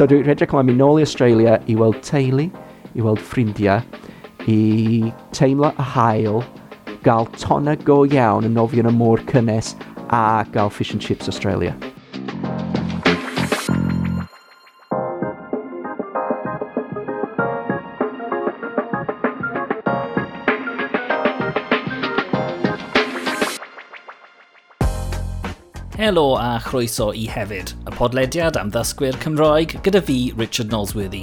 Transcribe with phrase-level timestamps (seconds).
[0.00, 2.46] So dwi'n edrych ymlaen mi nôl i Australia i weld teulu,
[2.96, 3.82] i weld ffrindiau,
[4.48, 6.40] i teimlo y hael,
[7.04, 9.74] gael tonna go iawn yn nofio yn y môr cynnes
[10.08, 11.76] a gael fish and chips Australia.
[26.10, 31.20] Helo a chroeso i hefyd, y podlediad am ddysgwyr Cymroeg gyda fi, Richard Nolsworthy.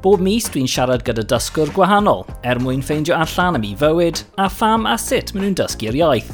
[0.00, 4.46] Bob mis dwi'n siarad gyda dysgwr gwahanol, er mwyn ffeindio allan am ei fywyd a
[4.48, 6.30] pham a sut maen nhw'n dysgu'r iaith.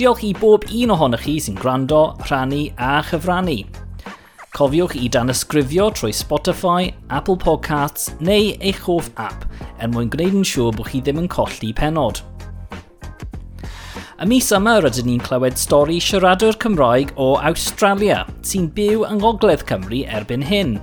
[0.00, 3.58] Diolch i bob un ohonych chi sy'n gwrando, rhannu a chyfrannu.
[4.56, 9.44] Cofiwch i dan ysgrifio trwy Spotify, Apple Podcasts neu eich hoff app
[9.76, 12.24] er mwyn gwneud yn siŵr bod chi ddim yn colli penod.
[14.16, 19.66] Y mis yma rydyn ni'n clywed stori siaradwr Cymraeg o Australia sy'n byw yng Ngogledd
[19.68, 20.78] Cymru erbyn hyn.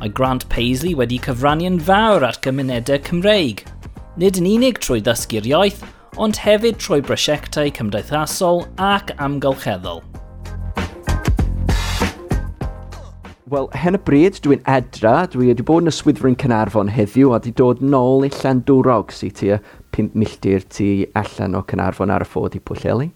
[0.00, 3.62] Mae Grant Paisley wedi cyfrannu'n fawr at gymunedau Cymreig,
[4.18, 5.84] nid yn unig trwy ddysgu'r iaith,
[6.18, 10.02] ond hefyd trwy brosiectau cymdeithasol ac amgylcheddol.
[13.52, 17.36] Wel, hen y bryd, dwi'n edra, dwi wedi bod yn y swyddfa'n Cynarfon heddiw a
[17.36, 19.58] wedi dod nôl i Llandwrog sy'n tua
[19.92, 20.86] 5 milltir tu
[21.20, 23.10] allan o Cynarfon ar y ffod i Pwllheli.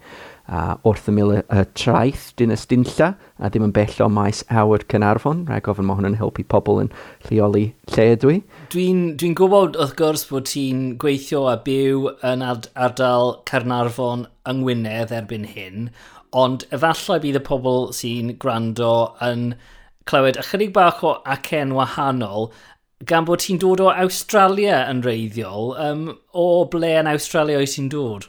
[0.53, 4.43] A wrth ymyl y, y traeth, dyn y stynlla, a ddim yn bell o maes
[4.53, 6.91] awr Cynarfon, rhaid gofyn mae hwn yn helpu pobl yn
[7.31, 8.35] lleoli lle dwi.
[8.75, 14.61] Dwi'n dwi gwybod wrth gwrs bod ti'n gweithio a byw yn ad ardal Cynarfon yng
[14.61, 15.89] Ngwynedd erbyn hyn,
[16.37, 18.93] ond efallai bydd y pobl sy'n gwrando
[19.25, 19.55] yn
[20.07, 22.51] clywed ychydig bach o acen wahanol
[23.11, 25.75] gan bod ti'n dod o Australia yn reiddiol.
[25.83, 28.29] Um, o ble yn Australia oes ti'n dod?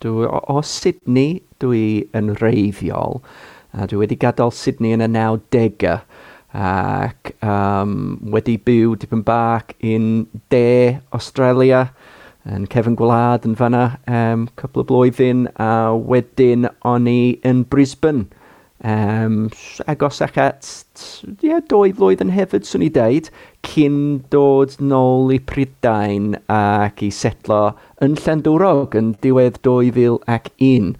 [0.00, 3.20] Dwi, o, o Sydney dwi yn reiddiol.
[3.74, 5.98] A dwi wedi gadael Sydney yn y 90au
[6.54, 7.94] ac um,
[8.30, 11.88] wedi byw dipyn bach yn de Australia
[12.46, 18.28] yn cefn gwlad yn fanna um, cwpl o blwyddyn a wedyn o'n i yn Brisbane
[18.84, 19.48] Um,
[19.88, 20.66] agos ac at
[21.40, 23.30] yeah, dwy flwydd yn hefyd, swn i deud,
[23.64, 23.96] cyn
[24.28, 27.62] dod nôl i Prydain ac i setlo
[28.04, 30.92] yn Llandwrog yn diwedd 2001.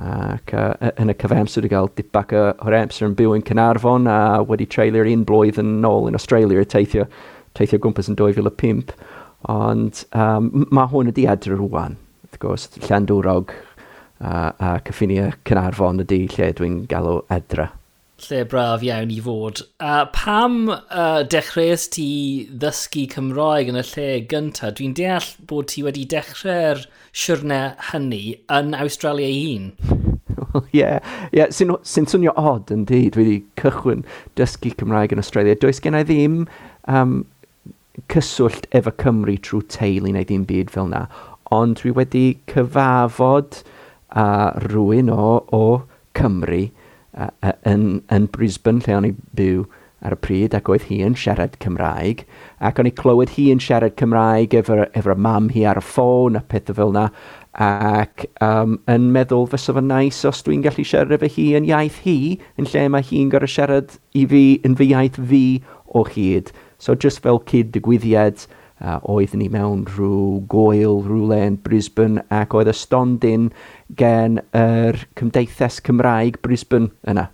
[0.00, 4.10] Ac uh, yn y cyfams wedi cael dipach o hor amser yn byw yn Cynarfon
[4.10, 4.18] a
[4.50, 7.06] wedi treulio'r un blwydd yn ôl yn Australia teithio,
[7.54, 8.90] teithio gwmpas yn 2005.
[9.54, 11.94] Ond um, mae hwn wedi adr rwan,
[12.26, 13.54] wrth gwrs, Llandwrog
[14.20, 17.70] a, a cyffiniau Cynarfon ydy lle dwi'n galw edra.
[18.20, 19.62] Lle braf iawn i fod.
[19.80, 22.08] A pam uh, dechreuais ti
[22.52, 24.76] ddysgu Cymraeg yn y lle gyntaf?
[24.76, 26.84] Dwi'n deall bod ti wedi dechrau'r
[27.16, 29.72] siwrne hynny yn Australia i hun.
[30.50, 30.98] Ie, yeah,
[31.32, 31.48] yeah.
[31.54, 34.04] sy'n sy swnio od yndi, dwi wedi cychwyn
[34.36, 35.56] dysgu Cymraeg yn Australia.
[35.56, 36.42] Does gen i ddim
[36.90, 37.22] um,
[38.12, 41.06] cyswllt efo Cymru trwy teulu neu ddim byd fel na,
[41.54, 43.62] ond dwi wedi cyfafod
[44.10, 44.28] a
[44.66, 45.64] rhywun o, o
[46.18, 46.64] Cymru
[47.14, 47.30] a,
[47.68, 49.66] yn, yn Brisbane lle o'n i byw
[50.00, 52.22] ar y pryd ac oedd hi yn siarad Cymraeg
[52.64, 56.38] ac o'n i clywed hi yn siarad Cymraeg efo'r efo mam hi ar y ffôn
[56.40, 57.08] a pethau fel yna
[57.66, 62.00] ac um, yn meddwl fysa fo'n nais os dwi'n gallu siarad efo hi yn iaith
[62.06, 62.16] hi
[62.60, 65.44] yn lle mae hi'n gorau siarad i fi yn fy iaith fi
[65.92, 66.54] o hyd.
[66.78, 68.46] So just fel cyd digwyddiad
[68.80, 73.50] Uh, oedd ni mewn rhyw goel rhywle yn Brisbane ac oedd y stondin
[74.00, 77.26] gen yr Cymdeithas Cymraeg Brisbane yna.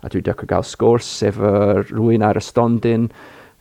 [0.00, 1.50] A dwi dechrau gael sgwrs efo
[1.82, 3.10] rhywun ar y stondin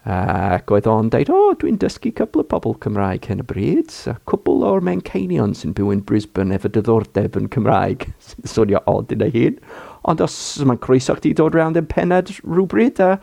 [0.06, 3.94] ac oedd o'n dweud, o, oh, dwi'n dysgu cwbl o pobl Cymraeg hyn y bryd,
[4.12, 9.12] a cwbl o'r Menceinion sy'n byw yn Brisbane efo diddordeb yn Cymraeg, sy'n swnio od
[9.16, 9.57] yn ei hun.
[10.06, 13.18] Ond os mae'n croeso chdi dod round yn penad rhywbryd, a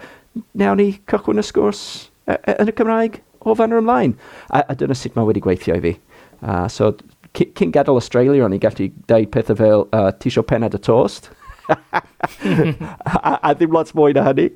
[0.58, 1.84] nawn ni cychwyn y sgwrs
[2.26, 3.22] e, e, yn y Cymraeg?
[3.46, 4.16] o fan ymlaen.
[4.50, 5.94] A, a dyna sut mae wedi gweithio i fi.
[6.42, 6.92] Uh, so,
[7.36, 11.30] cyn gadael Australia, o'n i gallu deud pethau fel uh, tisio penad y tost.
[11.70, 14.48] a, a ddim lot mwy na hynny.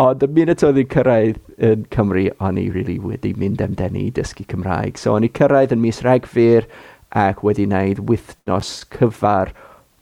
[0.00, 4.14] Ond y munud oedd i'n cyrraedd yn Cymru, o'n i really wedi mynd amdani i
[4.16, 5.00] dysgu Cymraeg.
[5.00, 6.68] So o'n i cyrraedd yn mis Rhagfyr
[7.16, 9.52] ac wedi wneud wythnos cyfar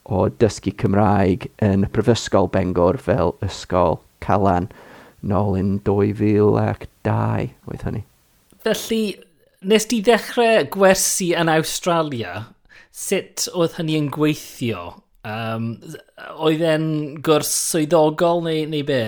[0.04, 4.70] o dysgu Cymraeg yn y Prifysgol Bengor fel Ysgol Calan
[5.24, 6.74] nôl yn 2002
[7.08, 8.04] oedd hynny.
[8.64, 9.18] Felly,
[9.68, 12.46] nes di ddechrau gwersi yn Australia,
[12.88, 14.86] sut oedd hynny yn gweithio?
[15.28, 15.66] Um,
[16.40, 16.86] oedd e'n
[17.24, 19.02] gwrs swyddogol neu, neu be?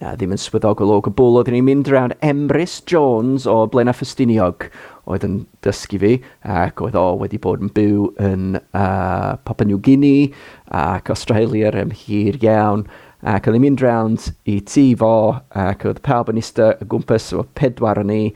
[0.00, 1.36] Na, ddim yn swyddogol o gwbl.
[1.42, 4.64] Oeddwn ni'n mynd drawn Emrys Jones o Blena Ffestiniog
[5.12, 5.36] oedd yn
[5.66, 6.16] dysgu fi
[6.56, 10.32] ac oedd o wedi bod yn byw yn uh, Papua New Guinea
[10.72, 12.88] ac Australia am hir iawn
[13.22, 15.12] Ac oedd ni'n mynd round i tŷ fo,
[15.54, 18.32] ac oedd pawb yn ista y gwmpas o pedwar o ni,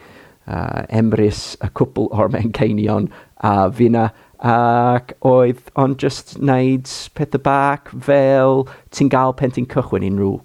[0.47, 3.09] uh, Emrys, y cwpl o'r menceinion,
[3.43, 4.11] a fina
[4.47, 10.37] ac oedd ond just wneud pethau bach fel ti'n gael pen ti'n cychwyn unrhyw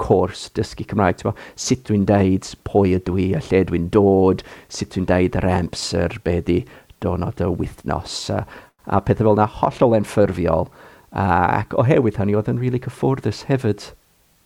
[0.00, 1.36] cwrs dysgu Cymraeg, ti'n
[1.66, 6.18] sut dwi'n deud pwy ydw i a lle dwi'n dod, sut dwi'n deud yr amser,
[6.24, 6.58] be di
[7.04, 8.42] donod y wythnos, a,
[8.86, 10.68] a pethau fel yna hollol enffurfiol.
[11.16, 13.88] Ac oherwydd hynny, oedd yn rili really cyffwrddus hefyd.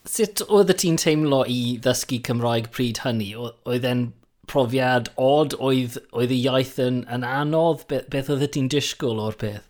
[0.06, 3.32] Sut oedd y ti'n teimlo i ddysgu Cymraeg pryd hynny?
[3.36, 4.04] Oedd e'n
[4.50, 5.56] profiad od?
[5.58, 7.82] Oedd, oedd y iaith yn, yn anodd?
[7.90, 9.66] Be, beth oedd y ti'n disgwyl o'r peth?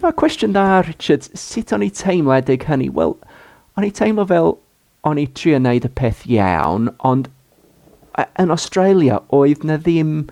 [0.00, 1.28] No, cwestiwn da, Richard.
[1.36, 2.88] Sut o'n i teimledig hynny?
[2.96, 3.18] Wel,
[3.76, 4.56] o'n i teimlo fel
[5.04, 7.28] o'n i trio wneud y peth iawn, ond
[8.40, 10.24] yn Australia oedd na ddim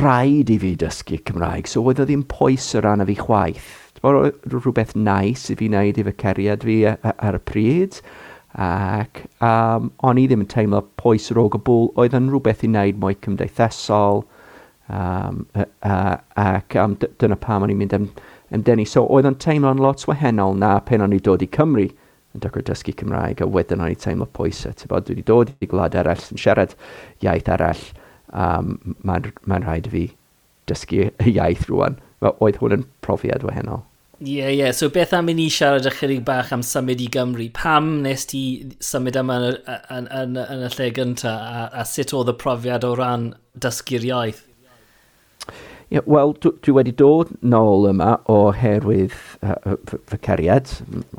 [0.00, 3.70] rhaid i fi dysgu Cymraeg, so oedd o ddim poes o ran y fi chwaith
[4.02, 8.00] oedd rhywbeth nice i fi wneud i fy ceriad fi e, e, ar y pryd.
[8.62, 12.64] Ac um, o'n i ddim yn teimlo poes yr og o bwl, oedd yn rhywbeth
[12.66, 14.24] i wneud mwy cymdeithasol.
[14.92, 18.08] Um, uh, uh, ac um, dyna pam o'n i'n mynd am,
[18.52, 18.84] amdani.
[18.88, 22.64] So oedd yn teimlo'n lot wahanol na pen o'n i dod i Cymru yn dechrau
[22.66, 24.74] dysgu Cymraeg a wedyn o'n i teimlo pwysau.
[24.74, 26.74] E, Bod, dwi wedi dod i gwlad arall yn siarad
[27.24, 27.86] iaith arall.
[28.32, 30.04] Um, Mae'n ma, ma rhaid i fi
[30.70, 32.00] dysgu y iaith rwan.
[32.32, 33.84] Oedd hwn yn profiad wahanol.
[34.22, 34.58] Ie, yeah, ie.
[34.60, 34.70] Yeah.
[34.70, 37.48] So beth am i ni siarad ychydig bach am symud i Gymru?
[37.56, 38.42] Pam nes ti
[38.78, 39.56] symud yma yn,
[39.96, 41.42] yn, yn, yn y lle gyntaf?
[41.42, 44.44] a, a sut oedd y profiad o ran dysgu'r iaith?
[45.92, 50.70] Yeah, Wel, dwi, dwi wedi dod nôl yma oherwydd uh, fy cariad.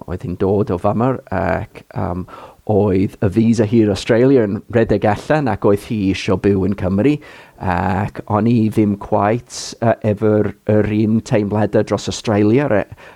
[0.07, 2.23] Oedd hi'n dod o famar ac um,
[2.71, 7.17] oedd y visa hir Australia yn redeg allan ac oedd hi eisiau byw yn Cymru
[7.59, 12.67] ac o'n i ddim quite uh, efo'r yr un teimladau dros Australia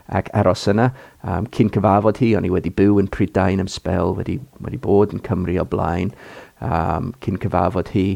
[0.08, 0.90] ac aros yna.
[1.24, 5.16] Um, cyn cyfafod hi o'n i wedi byw yn Prydain am spel wedi, wedi bod
[5.16, 6.12] yn Cymru o blaen
[6.60, 8.08] um, cyn cyfafod hi.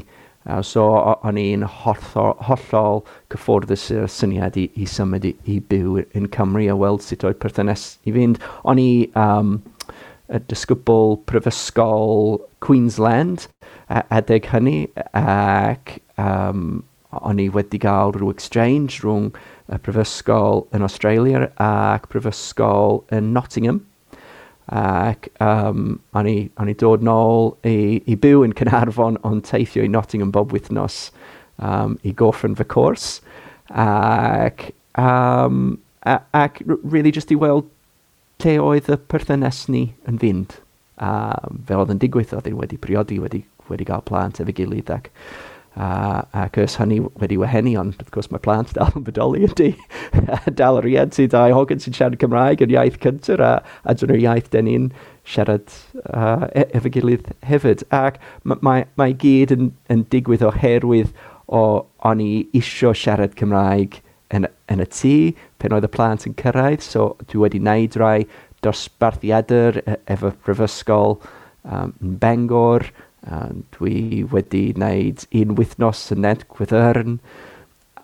[0.42, 0.84] Uh, so
[1.22, 6.68] o'n i'n hollol, hollol cyfforddus y syniad i, i symud i, i byw yn Cymru
[6.72, 8.42] a weld sut oedd perthynas i fynd.
[8.68, 9.60] O'n i um,
[10.52, 13.48] disgybl prifysgol Queensland
[13.92, 14.86] adeg hynny
[15.18, 16.84] ac um,
[17.20, 19.32] o'n i wedi gael rhyw exchange rhwng
[19.72, 23.82] y prifysgol yn Australia ac prifysgol yn Nottingham.
[24.72, 29.84] Ac um, o'n, i, o'n i dod nôl i, i byw yn Cynarfon ond teithio
[29.84, 31.10] i Nottingham bob wythnos
[31.60, 33.10] um, i gorffen fy cwrs.
[33.72, 34.70] Ac,
[35.00, 37.68] um, ac really just i weld
[38.42, 40.60] lle oedd y perthynas ni yn fynd.
[41.02, 41.12] A
[41.68, 45.10] fel oedd yn digwydd, oedd wedi priodi, wedi, wedi cael plant efo gilydd ac
[45.76, 49.72] a, ac ys hynny wedi wehenu, ond wrth gwrs mae plant dal yn bodoli ydy,
[50.60, 53.52] dal yr ied sydd dau hogan sy'n siarad Cymraeg yn iaith cyntaf a,
[53.88, 54.90] a dyna'r iaith dyn ni'n
[55.28, 55.72] siarad
[56.04, 57.86] uh, e, efo gilydd hefyd.
[57.96, 61.14] Ac mae, mae, mae gyd yn, yn digwydd oherwydd
[61.48, 61.64] o
[62.08, 64.02] o'n i isio siarad Cymraeg
[64.36, 65.14] yn, yn y tŷ
[65.62, 68.18] pen oedd y plant yn cyrraedd, so dwi wedi wneud rai
[68.66, 71.18] dosbarthiadau e, efo prifysgol
[71.64, 72.88] um, yn Bangor,
[73.28, 77.20] um, dwi wedi wneud un wythnos yn Ned Gwyddyrn,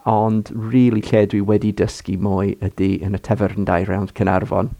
[0.07, 4.72] ond rili really lle dwi wedi dysgu mwy ydy yn y tefyrn dau rownd Cynarfon.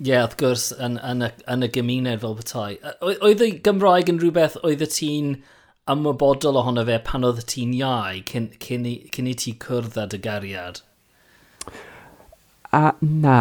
[0.00, 2.76] Ie, yeah, wrth gwrs, yn, yn, y, yn y gymuned fel bethau.
[3.04, 5.34] Oedd y Gymraeg yn rhywbeth oedd y ti'n...
[5.40, 5.58] Teen
[5.92, 10.20] ymwybodol ohono fe pan oedd ti'n iau cyn, cyn, cyn i ti cwrdd â dy
[10.24, 10.82] gariad?
[12.76, 13.40] A na,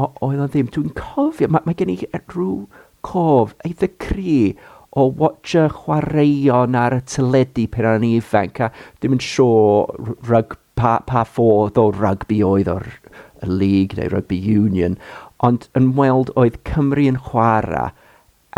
[0.00, 0.70] oedd o ddim.
[0.72, 2.64] Dwi'n cofio, mae, mae gen i rhyw
[3.06, 4.56] cof, eitha cri
[4.90, 10.96] o watcha chwaraeon ar y tyledu pen o'n ifanc a ddim yn siŵr rug, pa,
[11.06, 12.88] pa ffodd o rugby oedd o'r
[13.46, 14.96] league neu rugby union
[15.46, 17.90] ond yn weld oedd Cymru yn chwarae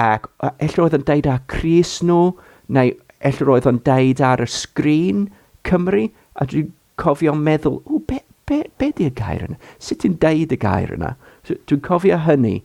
[0.02, 2.32] ac ello oedd yn deud â Cris nhw
[2.72, 2.94] neu
[3.28, 5.26] ella roedd o'n deud ar y sgrin
[5.66, 9.58] Cymru, a dwi'n cofio meddwl, o, be, be, be di y gair yna?
[9.82, 11.14] Sut ti'n deud y gair yna?
[11.46, 12.56] So, Dwi'n cofio hynny,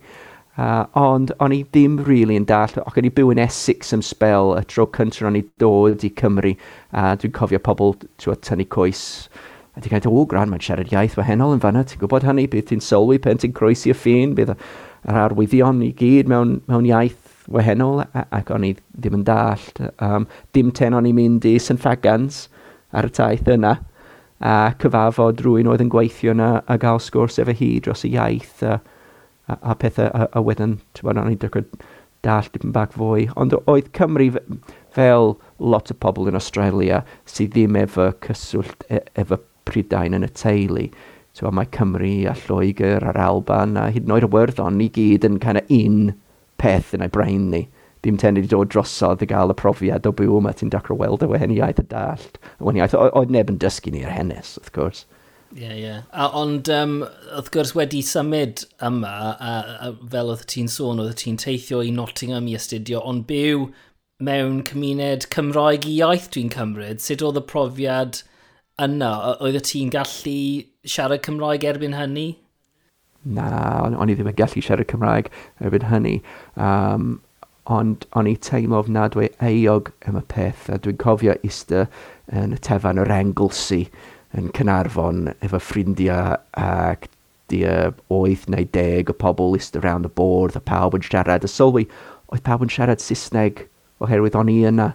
[0.57, 4.03] uh, ond o'n i ddim really yn dall, ac o'n i byw yn Essex am
[4.05, 6.55] spel y tro cyntaf o'n i dod i Cymru,
[6.93, 9.05] a uh, dwi'n cofio pobl tynnu coes,
[9.77, 12.71] a ti'n cael, o, gran, mae'n siarad iaith wahanol yn fanna, ti'n gwybod hynny, bydd
[12.71, 17.26] ti'n sylwi pen ti'n croesi y ffin, bydd yr arwyddion i gyd mewn, mewn iaith
[17.51, 19.81] wahanol ac o'n i ddim yn dallt.
[20.03, 22.45] Um, dim ten o'n i'n mynd i St Fagans
[22.95, 23.77] ar y taith yna
[24.39, 28.61] a cyfafod rhywun oedd yn gweithio yna a gael sgwrs efo hi dros y iaith
[28.65, 28.77] a,
[29.47, 31.65] a, a pethau a, a wedyn, ti'n bod, o'n i'n dechrau
[32.25, 33.27] dallt dipyn bach fwy.
[33.39, 34.29] Ond oedd Cymru
[34.93, 40.31] fel lot o pobl yn Australia sydd ddim efo cyswllt e, efo Prydain yn y
[40.31, 40.87] teulu.
[41.35, 45.25] So, mae Cymru a Lloegr a'r Alban a hyd yn oed y Werddon i gyd
[45.27, 46.13] yn kind of un
[46.61, 47.67] peth yn ei brain ni.
[48.05, 51.25] Dim ten i dod drosodd i gael y profiad o byw yma ti'n dacro weld
[51.25, 52.37] e, y wahaniaeth y dallt.
[52.57, 55.05] Y wahaniaeth oedd neb yn dysgu ni'r hennes, wrth gwrs.
[55.55, 55.81] Ie, yeah, ie.
[55.81, 56.29] Yeah.
[56.37, 57.01] Ond, um,
[57.33, 59.51] wrth gwrs, wedi symud yma, a,
[59.87, 63.69] a fel oedd ti'n sôn, oedd ti'n teithio i Nottingham i astudio, ond byw
[64.23, 68.21] mewn cymuned Cymraeg i iaith dwi'n cymryd, sut oedd y profiad
[68.81, 69.11] yna?
[69.45, 70.39] Oedd ti'n gallu
[70.85, 72.29] siarad Cymraeg erbyn hynny?
[73.35, 73.47] na,
[73.83, 75.31] on, o'n i ddim yn gallu siarad Cymraeg
[75.63, 76.17] erbyn hynny.
[76.55, 77.17] Um,
[77.67, 81.85] ond o'n i teimlo ofnadwy e eog am y peth, a dwi'n cofio ista
[82.31, 83.83] yn y tefan yr Englesy
[84.37, 87.09] yn Cynarfon efo ffrindiau ac
[87.51, 91.47] dia oedd neu deg o pobl ista around y bwrdd a pawb yn siarad.
[91.47, 91.87] A sylwi,
[92.31, 93.65] oedd pawb yn siarad Saesneg
[94.03, 94.91] oherwydd o'n i yna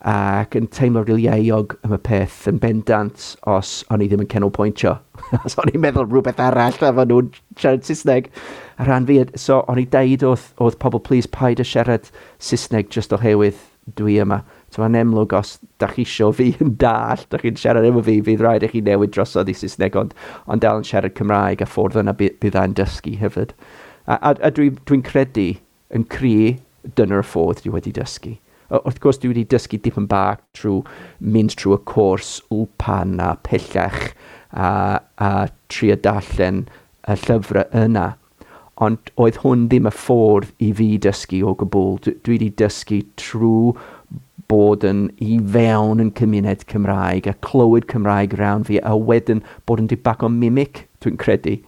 [0.00, 4.30] ac yn teimlo rili ieiog am y peth yn bendant os o'n i ddim yn
[4.32, 4.94] canolbwyntio.
[5.44, 7.28] os o'n i'n meddwl rhywbeth arall a fan nhw'n
[7.60, 8.30] siarad Saesneg.
[8.80, 12.08] A rhan fi, so o'n i deud oedd, oedd pobl please paid a siarad
[12.40, 13.60] Saesneg just oherwydd
[14.00, 14.40] dwi yma.
[14.72, 18.20] So mae'n emlwg os da chi isio fi yn dall, da chi'n siarad efo fi,
[18.24, 20.16] fydd rhaid i chi newid drosodd i Saesneg, ond,
[20.46, 23.52] ond dal yn siarad Cymraeg a ffordd yna bydd e'n dysgu hefyd.
[24.06, 25.50] A, a, a dwi'n dwi credu
[25.92, 26.60] yn cri
[26.96, 28.38] dyna'r ffordd dwi wedi dysgu
[28.78, 30.80] wrth gwrs dwi wedi dysgu dipyn bach trwy
[31.34, 34.12] mynd trwy y cwrs wpan a pellach
[34.50, 34.70] a,
[35.18, 35.30] a
[35.72, 36.64] trio darllen
[37.08, 38.06] y llyfrau yna.
[38.80, 41.98] Ond oedd hwn ddim y ffordd i fi dysgu o gwbl.
[42.06, 43.74] Dwi, wedi dysgu trwy
[44.50, 49.82] bod yn i fewn yn cymuned Cymraeg a clywed Cymraeg rawn fi a wedyn bod
[49.82, 51.58] yn dibach o mimic, dwi'n credu,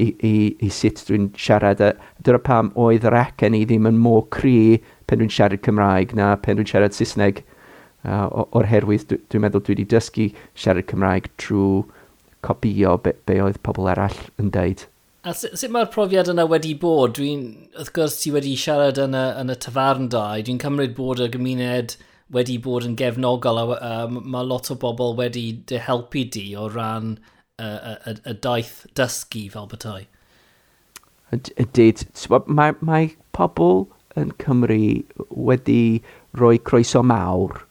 [0.00, 1.82] i, i, i sut dwi'n siarad.
[2.24, 6.32] Dyna pam oedd yr acen i ddim yn mor cri pen dwi'n siarad Cymraeg na
[6.38, 7.42] pen dwi'n siarad Saesneg
[8.06, 11.82] uh, o'r herwydd dwi'n dwi meddwl dwi wedi dysgu siarad Cymraeg trwy
[12.46, 14.86] copio be, be oedd pobl arall yn deud.
[15.28, 17.18] A sut, sut mae'r profiad yna wedi bod?
[17.18, 17.42] Dwi'n,
[17.76, 20.40] wrth gwrs, ti wedi siarad yn y, yn y tafarn dau.
[20.46, 21.98] Dwi'n cymryd bod y gymuned
[22.32, 26.70] wedi bod yn gefnogol a uh, mae lot o bobl wedi dy helpu di o
[26.72, 27.16] ran
[27.58, 30.06] y, uh, y, y daith dysgu fel bethau.
[31.36, 32.06] Ydyd,
[32.48, 33.84] mae, mae pobl
[34.22, 34.78] yn Cymru
[35.48, 36.02] wedi
[36.38, 37.62] rhoi croeso mawr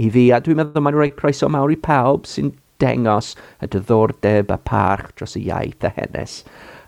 [0.00, 4.52] i fi, a dwi'n meddwl mae'n rhoi croeso mawr i pawb sy'n dengos y diddordeb
[4.52, 6.40] a parch dros y iaith a hennes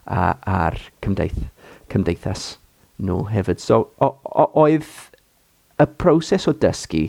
[0.06, 1.42] a, a'r cymdeith,
[1.92, 2.54] cymdeithas
[3.02, 3.60] nhw hefyd.
[3.60, 4.88] So, o, o, oedd
[5.82, 7.06] y proses o dysgu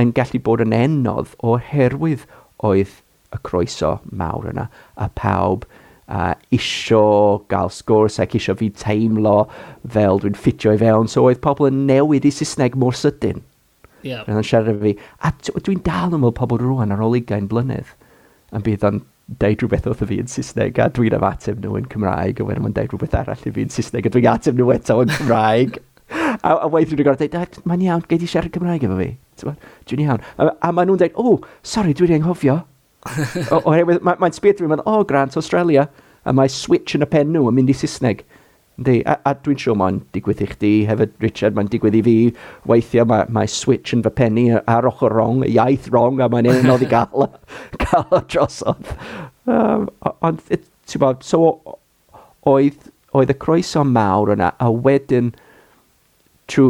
[0.00, 2.26] yn gallu bod yn enodd oherwydd
[2.66, 3.00] oedd
[3.34, 5.66] y croeso mawr yna a pawb
[6.08, 7.02] uh, isio
[7.50, 9.36] gael sgwrs ac isio fi teimlo
[9.96, 11.10] fel dwi'n ffitio i fewn.
[11.10, 13.42] So oedd pobl yn newid i Saesneg mor sydyn.
[14.06, 14.22] Yeah.
[14.26, 14.94] Rydyn yn siarad fi.
[15.26, 17.92] A dwi'n dal yn meddwl pobl rwan ar ôl 20 blynedd.
[18.54, 19.02] Yn bydd o'n
[19.42, 22.76] deud rhywbeth wrth fi yn Saesneg a dwi'n ymateb nhw yn Cymraeg a wedyn mae'n
[22.76, 25.80] deud rhywbeth arall i fi yn Saesneg a dwi'n ateb nhw eto yn Cymraeg.
[26.14, 29.10] a, a weithio dwi'n gorfod dweud, mae'n iawn, gei di siarad Cymraeg efo fi.
[29.90, 30.22] Dwi'n iawn.
[30.38, 32.60] A, a maen nhw'n dweud, o, oh, sori, dwi'n anghofio.
[33.62, 35.86] Oherwydd mae'n ma sbyd dwi'n meddwl, o, oh, Grant Australia,
[36.26, 38.24] a mae switch yn y pen nhw yn mynd i Saesneg.
[38.76, 42.16] Yndi, a, a dwi'n siŵr mae'n digwydd i chdi hefyd, Richard, mae'n digwydd i fi
[42.68, 46.50] weithio, mae, mae switch yn fy penni ar ochr rong, y iaith rong, a mae'n
[46.52, 47.30] anodd i gael,
[47.86, 48.92] gael y drosodd.
[49.48, 51.54] Um, ond, ti'n bod, so
[52.46, 55.32] oedd, oedd y croeso mawr yna, a wedyn,
[56.52, 56.68] trw,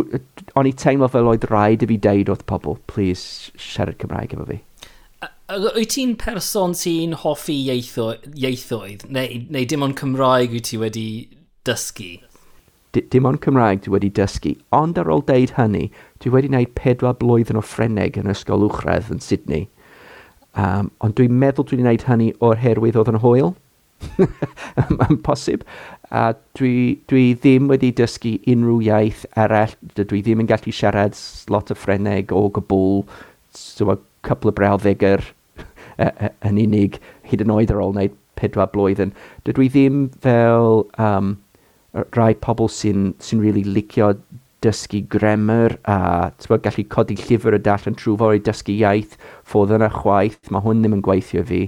[0.54, 4.46] o'n i teimlo fel oedd rhaid i fi deud wrth pobl, please, siarad Cymraeg efo
[4.52, 4.62] fi.
[5.46, 11.04] Wyt ti'n person sy'n hoffi ieitho, ieithoedd, neu, neu dim ond Cymraeg wyt ti wedi
[11.68, 12.16] dysgu?
[12.90, 15.84] D dim ond Cymraeg dwi wedi dysgu, ond ar ôl deud hynny,
[16.18, 19.68] dwi wedi gwneud pedwar blwyddyn o Ffreneg yn ysgol uwchradd yn Sydney.
[20.58, 23.54] Um, ond dwi'n meddwl dwi wedi gwneud hynny o'r herwydd oedd yn hwyl.
[24.96, 25.62] Mae'n posib.
[26.10, 26.74] A dwi,
[27.06, 29.78] dwi ddim wedi dysgu unrhyw iaith arall.
[29.94, 31.14] Dwi ddim yn gallu siarad
[31.54, 33.04] lot o Ffreneg o gwbl,
[33.54, 35.22] so a couple o brawddegau
[35.98, 39.14] yn unig, hyd yn oed ar ôl wneud pedwar blwyddyn.
[39.46, 41.36] Dydw i ddim fel um,
[42.16, 44.12] rai pobl sy'n sy really licio
[44.64, 49.74] dysgu grammar a bod, gallu codi llyfr y darllen trwy fawr i dysgu iaith ffodd
[49.76, 51.62] yna chwaith, mae hwn ddim yn gweithio fi.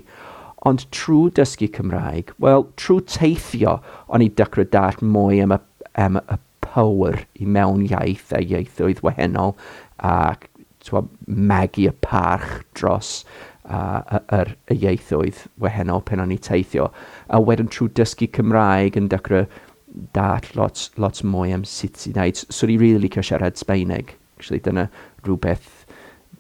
[0.69, 5.61] Ond trwy dysgu Cymraeg, wel, trwy teithio, o'n i dycro dall mwy am y,
[6.01, 9.55] am y power i mewn iaith a ieithoedd wahanol
[9.99, 10.37] a
[11.27, 13.23] magu y parch dros
[13.69, 16.89] uh, yr ieithoedd wahanol pen o'n i teithio.
[17.29, 19.47] A wedyn trwy dysgu Cymraeg yn dechrau
[20.17, 22.43] dall lot, lot mwy am sut i wneud.
[22.49, 24.15] So ni'n really licio siarad Sbeineg.
[24.39, 24.87] Actually, dyna
[25.27, 25.85] rhywbeth,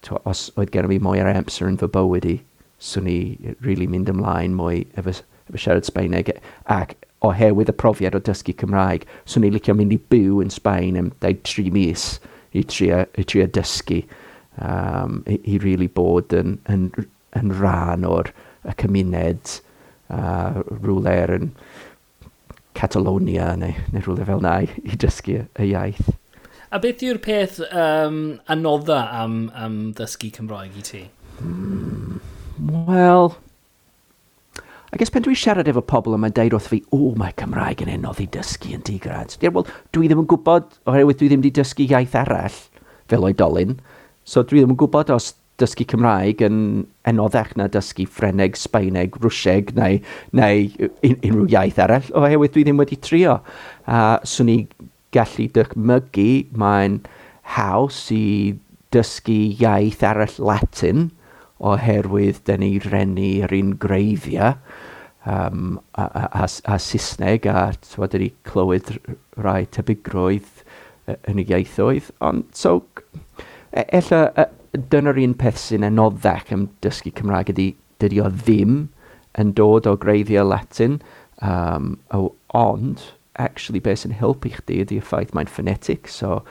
[0.07, 2.37] to, os oedd gen i mwy ar amser yn fy bywyd i,
[2.79, 3.19] so ni
[3.65, 5.17] really mynd ymlaen mwy efo,
[5.49, 6.31] efo siarad Sbeineg.
[6.71, 6.95] Ac
[7.27, 11.13] oherwydd y profiad o dysgu Cymraeg, so ni'n licio mynd i byw yn Sbaen am
[11.25, 12.13] 3 mis
[12.55, 14.03] i trio, i trio dysgu
[14.63, 16.89] um, i, i really bod yn, yn
[17.37, 18.31] yn rhan o'r
[18.69, 19.59] y cymuned
[20.13, 21.51] uh, rhywle er yn
[22.79, 26.15] Catalonia neu, neu rhywle fel na i, i dysgu y iaith.
[26.71, 31.05] A beth yw'r peth um, anodda am, am ddysgu Cymraeg i ti?
[31.41, 32.19] Mm,
[32.89, 33.31] Wel,
[34.89, 37.91] I guess pen dwi'n siarad efo pobl yma'n deud wrth fi, o, mae Cymraeg yn
[37.93, 39.35] enodd i dysgu yn digrad.
[39.41, 42.57] Dwi, well, dwi ddim yn gwybod, oherwydd dwi ddim wedi dysgu iaith arall
[43.13, 43.77] fel oedolyn,
[44.25, 46.61] so dwi ddim yn gwybod os dysgu Cymraeg yn
[47.09, 49.99] enoddach na dysgu Ffreneg, Sbaeneg, Rwsieg neu,
[50.37, 50.69] neu
[51.03, 53.38] unrhyw iaith arall oherwydd dwi ddim wedi trio.
[53.87, 54.59] A uh, swn i
[55.15, 57.00] gallu dychmygu mae'n
[57.57, 58.57] haws i
[58.95, 61.09] dysgu iaith arall Latin
[61.59, 64.55] oherwydd dyn ni rennu yr un greiddiau
[65.27, 68.95] um, a, a, a, a Saesneg a dyn ni clywed
[69.43, 70.62] rai tebygrwydd
[71.09, 72.12] yn y ieithoedd.
[72.25, 72.79] Ond so,
[73.73, 74.23] e, ella
[74.73, 77.69] dyna'r un peth sy'n anoddach am dysgu Cymraeg ydy,
[78.03, 78.81] dydy o ddim
[79.39, 80.99] yn dod o greiddiau Latin,
[81.45, 83.05] um, o, ond,
[83.39, 86.43] actually, beth sy'n helpu chdi ydy y ffaith mae'n phonetic, so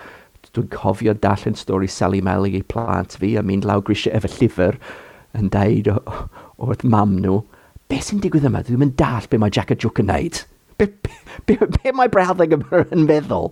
[0.56, 4.78] dwi'n cofio darllen stori Sally Melly i plant fi a mynd lawr grisiau efo llyfr
[5.38, 7.42] yn deud o'r mam nhw,
[7.92, 8.64] beth sy'n digwydd yma?
[8.66, 10.42] Dwi'n mynd dall beth mae Jack a Jook yn neud.
[10.78, 11.14] Be, be,
[11.50, 13.52] be, be mae brawddeg yma yn meddwl?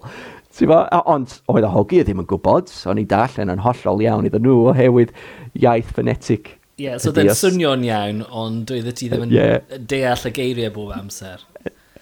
[0.63, 4.69] Ond oedd y hogi ddim yn gwybod, o'n i darllen yn hollol iawn iddyn nhw
[4.71, 5.11] oherwydd
[5.59, 6.53] iaith ffonetig.
[6.75, 9.75] Ie, yeah, so dyn swnio'n iawn, ond doedd ti ddim yn yeah.
[9.79, 11.43] deall y geiriau bob amser.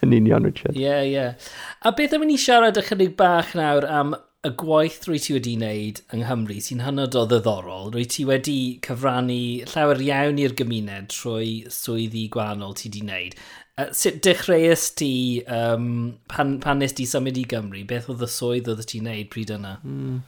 [0.02, 0.74] Yn union, Richard.
[0.74, 1.12] Ie, yeah, ie.
[1.14, 1.50] Yeah.
[1.86, 5.54] A beth am i ni siarad ychydig bach nawr am y gwaith rwy ti wedi
[5.56, 11.08] wneud yng Nghymru sy'n hynod o ddiddorol, rwy ti wedi cyfrannu llawer iawn i'r gymuned
[11.14, 13.38] trwy swyddi gwahanol ti wedi wneud.
[13.74, 15.88] Uh, sut dechreuais ti um,
[16.30, 17.82] pan, pan nes ti symud i Gymru?
[17.88, 19.78] Beth oedd y swydd oedd ti'n wneud pryd yna?
[19.82, 20.20] Mm.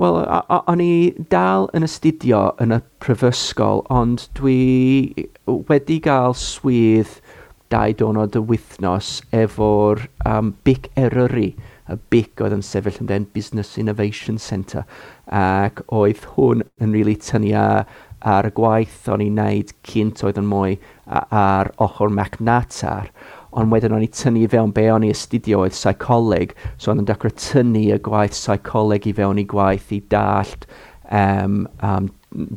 [0.00, 0.16] Wel,
[0.56, 0.94] o'n i
[1.30, 5.26] dal yn astudio yn y prifysgol, ond dwi
[5.68, 7.18] wedi gael swydd
[7.74, 11.52] dau donod y wythnos efo'r um, bic Eryri.
[12.10, 14.84] BIC oedd yn sefyll ymlaen Business Innovation Centre
[15.28, 17.54] ac oedd hwn yn rili really tynnu
[18.24, 23.10] ar y gwaith o'n i'n neud cynt oedd yn mwy ar ochr MacNatar
[23.54, 27.08] ond wedyn o'n i tynnu fewn be o'n i astudio oedd psycholeg, so o'n i'n
[27.08, 30.66] dechrau tynnu y gwaith psycholeg i fewn i gwaith i dallt
[31.12, 32.08] um, um,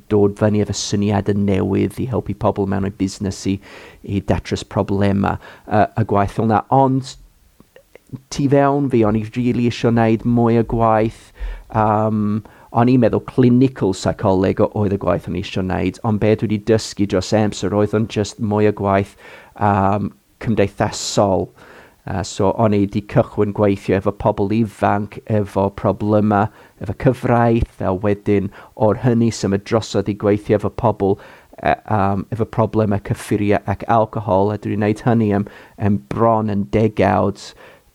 [0.10, 3.58] dod fyny efo syniadau newydd i helpu pobl mewn o'i busnes i,
[4.02, 5.36] i datrys problema
[5.68, 6.64] uh, y gwaith fel yna.
[6.74, 7.14] Ond
[8.34, 11.32] tu fewn fi, o'n i really eisiau gwneud mwy o gwaith.
[11.76, 12.44] Um,
[12.78, 16.60] o'n i'n meddwl clinical psycholeg oedd y gwaith o'n i eisiau gwneud, ond beth wedi
[16.70, 19.16] dysgu dros amser oedd o'n just mwy o gwaith
[19.56, 20.12] um,
[20.44, 21.50] cymdeithasol.
[22.08, 26.48] Uh, so o'n i wedi cychwyn gweithio efo pobl ifanc, efo problemau,
[26.80, 28.48] efo cyfraith, a wedyn
[28.80, 33.84] o'r hynny sy'n y drosodd i gweithio efo pobl uh, um, efo problemau cyffuriau ac
[33.92, 35.50] alcohol, a dwi'n gwneud hynny am,
[35.84, 37.42] am bron yn degawd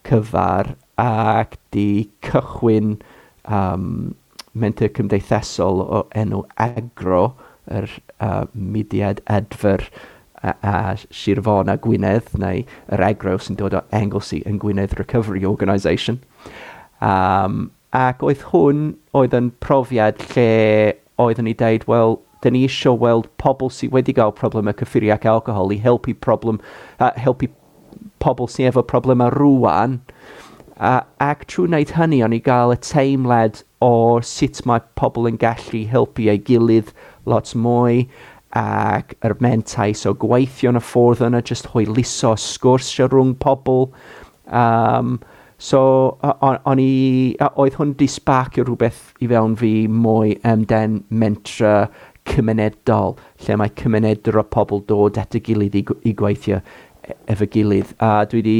[0.08, 2.96] cyfar ac di cychwyn
[3.44, 4.14] um,
[4.52, 7.32] menter cymdeithasol o enw agro,
[7.70, 7.88] yr
[8.20, 9.86] uh, mudiad adfer
[10.42, 10.74] a, a
[11.10, 16.20] Sir Fon a Gwynedd, neu yr agro sy'n dod o Anglesey yn Gwynedd Recovery Organisation.
[17.02, 22.98] Um, ac oedd hwn oedd yn profiad lle oeddwn ni dweud, wel, dyn ni eisiau
[22.98, 26.58] weld pobl sydd wedi cael problemau cyffuriau ac alcohol i helpu problem,
[26.98, 27.50] uh, helpu
[28.22, 30.00] pobl sy'n efo problemau rŵan,
[30.78, 33.94] a, ac trwy wneud hynny o'n i gael y teimled o
[34.26, 36.92] sut mae pobl yn gallu helpu ei gilydd
[37.28, 38.06] lot mwy,
[38.58, 43.86] ac yr mentais o gweithio yn y ffordd yna, jyst hwyluso sgwrsio rhwng pobl.
[44.52, 45.16] Um,
[45.56, 45.80] so,
[46.20, 46.92] o'n i,
[47.40, 51.88] oedd hwn di sbarcio rhywbeth i fewn fi mwy amden mentra
[52.28, 56.60] cymunedol, lle mae cymuned o pobl dod at y gilydd i, i gweithio
[57.02, 57.94] E-, efo gilydd.
[58.02, 58.58] A dwi wedi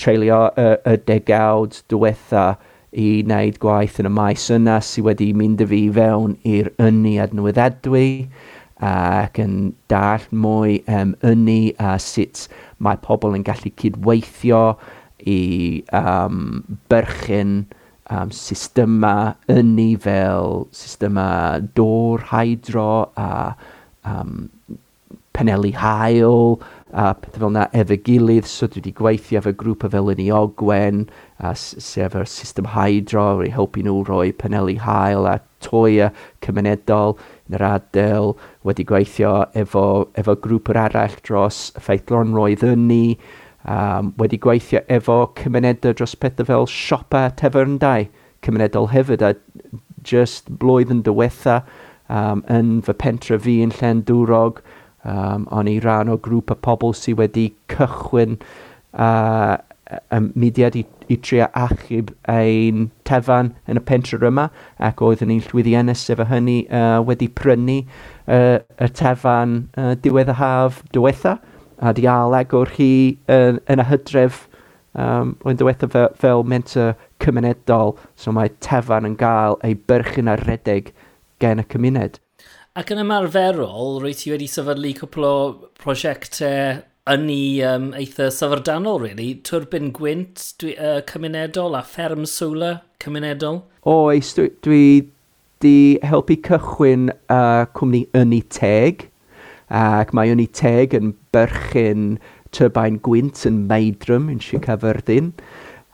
[0.00, 2.46] treulio y, y degawd diwetha
[2.94, 7.16] i wneud gwaith yn y maes yna sydd wedi mynd y fi fewn i'r ynni
[7.22, 8.08] adnwyddadwy
[8.84, 9.56] ac yn
[9.90, 12.46] dall mwy um, ynni a sut
[12.82, 14.64] mae pobl yn gallu cydweithio
[15.30, 15.40] i
[15.94, 17.56] um, berchen
[18.10, 21.26] um, systema ynni fel systema
[21.78, 23.54] dôr, hydro a
[24.04, 24.48] um,
[25.34, 26.58] peneli hael
[26.94, 30.22] a pethau fel yna efo gilydd, so dwi wedi gweithio efo grŵp o fel yn
[30.22, 31.04] i ogwen,
[31.42, 36.12] a sef yr system hydro, i helpu nhw roi paneli hael a toia
[36.46, 37.16] cymunedol
[37.48, 38.34] yn yr adael,
[38.68, 39.86] wedi gweithio efo,
[40.20, 43.02] efo grŵp yr arall dros ffeithlon roedd yn ni,
[43.66, 48.06] um, wedi gweithio efo cymunedau dros pethau fel siopa tefyrndau
[48.44, 49.34] cymunedol hefyd a
[50.04, 51.62] just blwyddyn diwetha
[52.08, 54.60] um, yn fy pentre fi yn Llen Dwrog
[55.04, 58.38] Um, o'n i rhan o grŵp o pobl sydd wedi cychwyn
[58.96, 59.58] uh,
[60.32, 64.46] mudiad i, i trio achub ein tefan yn y pentre yma
[64.88, 70.38] ac oeddwn ni'n llwyddiannus efo hynny uh, wedi prynu uh, y tefan uh, diwedd y
[70.40, 71.36] haf diwetha
[71.84, 72.90] a di aleg o'r hi
[73.28, 74.46] yn, yn y hydref
[74.94, 77.98] um, o'n diwetha fel, fel mentor cymunedol.
[78.16, 80.94] So mae tefan yn gael ei byrchyn ar redeg
[81.42, 82.23] gen y cymuned.
[82.74, 85.34] Ac yn ymarferol, rwy ti wedi sefydlu cwpl o
[85.78, 86.80] prosiectau
[87.12, 89.28] yn ei um, eitha syfrdanol, really.
[89.46, 92.72] Twrbyn gwynt dwi, uh, cymunedol a fferm sŵla
[93.04, 93.60] cymunedol.
[93.86, 94.82] Oes, dwi, dwi
[95.62, 99.06] di helpu cychwyn uh, cwmni Yni Teg.
[99.70, 102.16] Ac mae Yni Teg yn byrchyn
[102.50, 105.30] tyrbain gwynt yn Meidrym yn Sir Caerfyrddin.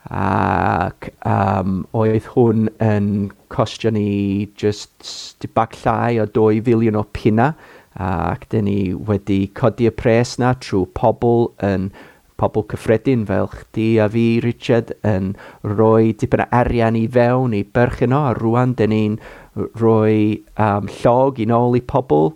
[0.09, 3.09] Ac um, oedd hwn yn
[3.53, 7.51] costio ni just bag llai o 2 filiwn o pina.
[8.01, 11.91] Ac dyn ni wedi codi y pres na trwy pobl yn
[12.41, 15.35] pobl cyffredin fel chdi a fi, Richard, yn
[15.67, 19.19] rhoi dipyn o arian i fewn i berchen o, a rwan dyn ni'n
[19.77, 22.31] rhoi um, llog i nôl i pobl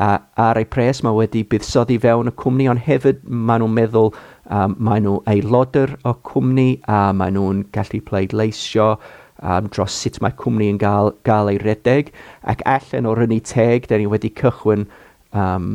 [0.00, 4.14] a, ar eu pres mae wedi buddsoddi fewn y cwmni, ond hefyd maen nhw'n meddwl
[4.50, 10.34] Um, maen nhw aelodr o cwmni a maen nhw'n gallu pleidleisio um, dros sut mae
[10.40, 12.10] cwmni yn gael, gael ei redeg.
[12.50, 14.88] Ac allan o'r yn teg, da ni wedi cychwyn
[15.30, 15.68] um,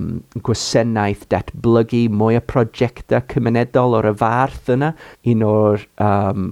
[0.43, 4.91] gwasanaeth datblygu mwy o prosiectau cymunedol o'r y farth yna.
[5.31, 6.51] Un o'r um,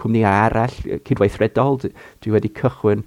[0.00, 3.04] cwmnïau arall cydweithredol dwi wedi cychwyn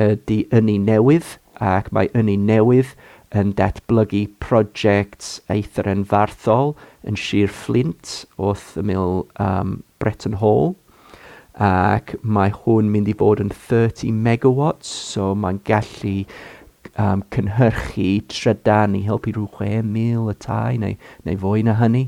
[0.00, 2.94] ydy ynni newydd ac mae ynni newydd
[3.38, 6.74] yn datblygu prosiect eithr yn farthol
[7.08, 10.74] yn Sir Flint wrth y mil um, Breton Hall.
[11.52, 16.22] Ac mae hwn mynd i fod yn 30 megawatts, so mae'n gallu
[16.96, 20.96] um, cynhyrchu trydan i helpu rhyw 6,000 y tai neu,
[21.28, 22.06] neu fwy na hynny.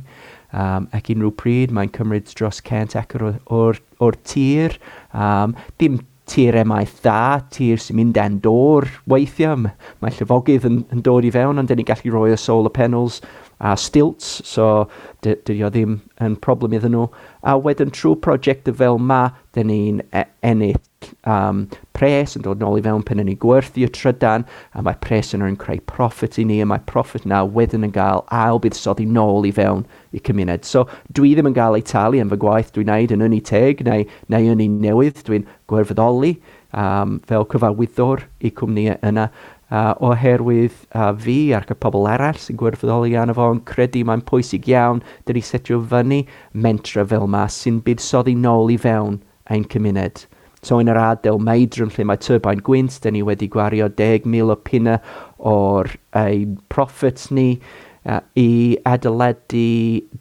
[0.54, 4.76] Um, ac unrhyw pryd mae'n cymryd dros cant acr o'r, or, or tir.
[5.12, 5.98] Um, dim
[6.30, 9.68] tir emaeth da, tir sy'n mynd den dor weithiau.
[10.00, 13.20] Mae llyfogydd yn, yn dod i fewn, ond dyn ni gallu rhoi y solar panels
[13.64, 14.86] a stilts, so
[15.24, 17.06] dydy o ddim yn problem iddyn nhw.
[17.48, 19.22] A wedyn trwy prosiect fel ma,
[19.56, 20.76] dyn ni'n e, ennill
[21.28, 21.64] um,
[21.96, 24.44] pres yn dod nôl i fewn pen yn ni gwerthu y trydan,
[24.76, 27.94] a mae pres yn rhan creu profit i ni, a mae profit na wedyn yn
[27.94, 30.68] gael ail buddsoddi nôl i fewn i cymuned.
[30.68, 30.84] So
[31.16, 34.04] dwi ddim yn gael ei talu yn fy gwaith dwi'n neud yn ynni teg neu,
[34.32, 36.34] neu ynni newydd, dwi'n gwerfyddoli
[36.76, 39.28] um, fel cyfarwyddwr i cwmni yna,
[39.70, 44.24] uh, oherwydd uh, fi ac y pobl eraill sy'n gwirfoddoli arno fo yn credu mae'n
[44.28, 46.22] pwysig iawn dyn ni setio fyny
[46.66, 49.20] mentra fel yma sy'n buddsoddi nôl i fewn
[49.52, 50.26] ein cymuned.
[50.64, 54.56] So yn yr adael Meidrwm lle mae turbain gwynt, dyn ni wedi gwario 10,000 o
[54.64, 54.98] pina
[55.44, 57.50] o'r ei profits ni
[58.08, 59.66] uh, i adeiladu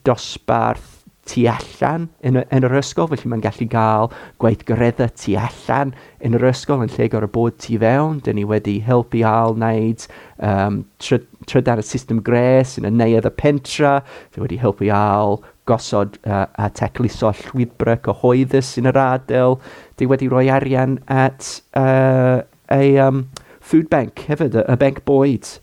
[0.04, 0.93] dosbarth
[1.30, 4.10] tu allan yn, yn yr ysgol, felly mae'n gallu cael
[4.44, 8.20] gweithgareddau tu allan yn yr ysgol yn lle gorau bod tu fewn.
[8.26, 10.04] Dyn ni wedi helpu al wneud
[10.44, 13.96] um, tryd, trydan y system gres yn y neuedd y pentra,
[14.36, 19.60] dyn wedi helpu al gosod uh, a tecluso llwybrau cyhoeddus yn yr adael.
[20.00, 23.28] Dyn wedi rhoi arian at uh, a um,
[23.64, 25.56] food bank hefyd, y, y bank bwyd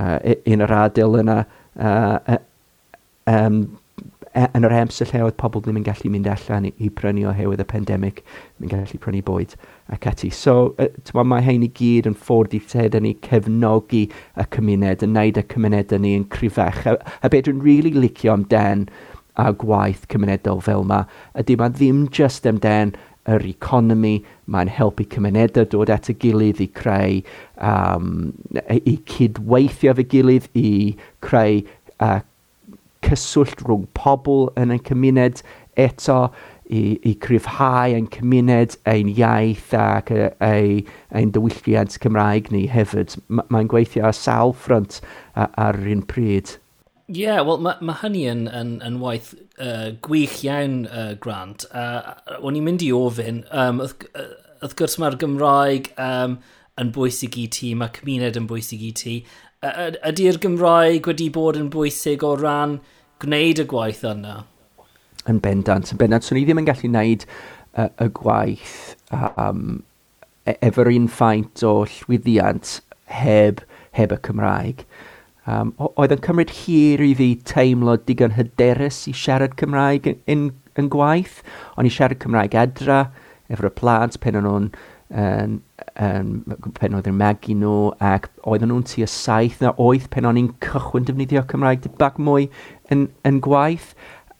[0.00, 1.42] uh, yn yr adael yna.
[1.76, 2.38] Uh,
[3.28, 3.66] um,
[4.36, 7.24] E, yn yr emser lle oedd pobl ddim yn gallu mynd allan i, i prynu
[7.30, 8.18] oherwydd y pandemig,
[8.60, 9.54] yn gallu prynu bwyd
[9.96, 10.28] ac ati.
[10.34, 15.06] So, uh, mae hyn i gyd yn ffordd i ted yn ei cefnogi y cymuned,
[15.06, 16.84] yn neud y cymuned yn ei yn cryfach.
[16.84, 18.86] A, a beth dwi'n really licio amdan
[19.40, 21.02] a gwaith cymunedol fel yma,
[21.40, 22.92] ydy mae ddim just amdan
[23.26, 24.20] yr economi,
[24.52, 27.18] mae'n helpu cymunedau dod at y gilydd i creu,
[27.56, 28.30] um,
[28.76, 30.68] i cydweithio fy gilydd, i
[31.24, 31.62] creu
[32.04, 32.20] uh,
[33.06, 35.42] cyswllt rhwng pobl yn ein cymuned
[35.76, 36.26] eto
[36.70, 40.10] i, i cryfhau ein cymuned, ein iaith ac
[40.42, 43.16] ein, ein dywylliant Cymraeg ni hefyd.
[43.28, 45.00] Mae'n gweithio ar sawl ffrant
[45.36, 46.56] ar un pryd.
[47.06, 49.30] Ie, yeah, wel mae ma hynny yn, yn, yn waith
[49.62, 51.68] uh, gwych iawn, uh, Grant.
[51.70, 54.08] Uh, o'n i'n mynd i ofyn, um, wrth,
[54.58, 56.40] wrth gwrs mae'r Gymraeg um,
[56.82, 59.16] yn bwysig i ti, mae cymuned yn bwysig i ti.
[59.62, 64.40] Uh, ydy'r Gymraeg wedi bod yn bwysig o ran uh, gwneud y gwaith yna.
[65.30, 66.26] Yn bendant, yn bendant.
[66.26, 67.26] So ni ddim yn gallu gwneud
[67.76, 69.80] uh, y gwaith um,
[70.44, 72.80] efo'r un ffaint o llwyddiant
[73.20, 73.62] heb,
[73.96, 74.86] heb y Cymraeg.
[75.46, 80.48] Um, oedd yn cymryd hir i fi teimlo digon hyderus i siarad Cymraeg yn, yn,
[80.78, 81.38] yn gwaith.
[81.78, 83.04] O'n i siarad Cymraeg adra,
[83.52, 84.68] efo'r plant, pen o'n nhw'n
[85.14, 85.60] yn,
[86.02, 86.30] yn,
[86.74, 90.48] pen oedd yn magu nhw ac oedden nhw'n tua saith na oedd pen o'n i'n
[90.64, 92.48] cychwyn defnyddio Cymraeg dibag mwy
[92.92, 93.92] yn, yn gwaith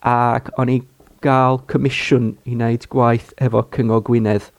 [0.06, 0.80] ac o'n i
[1.24, 4.50] gael comisiwn i wneud gwaith efo Cyngor Gwynedd.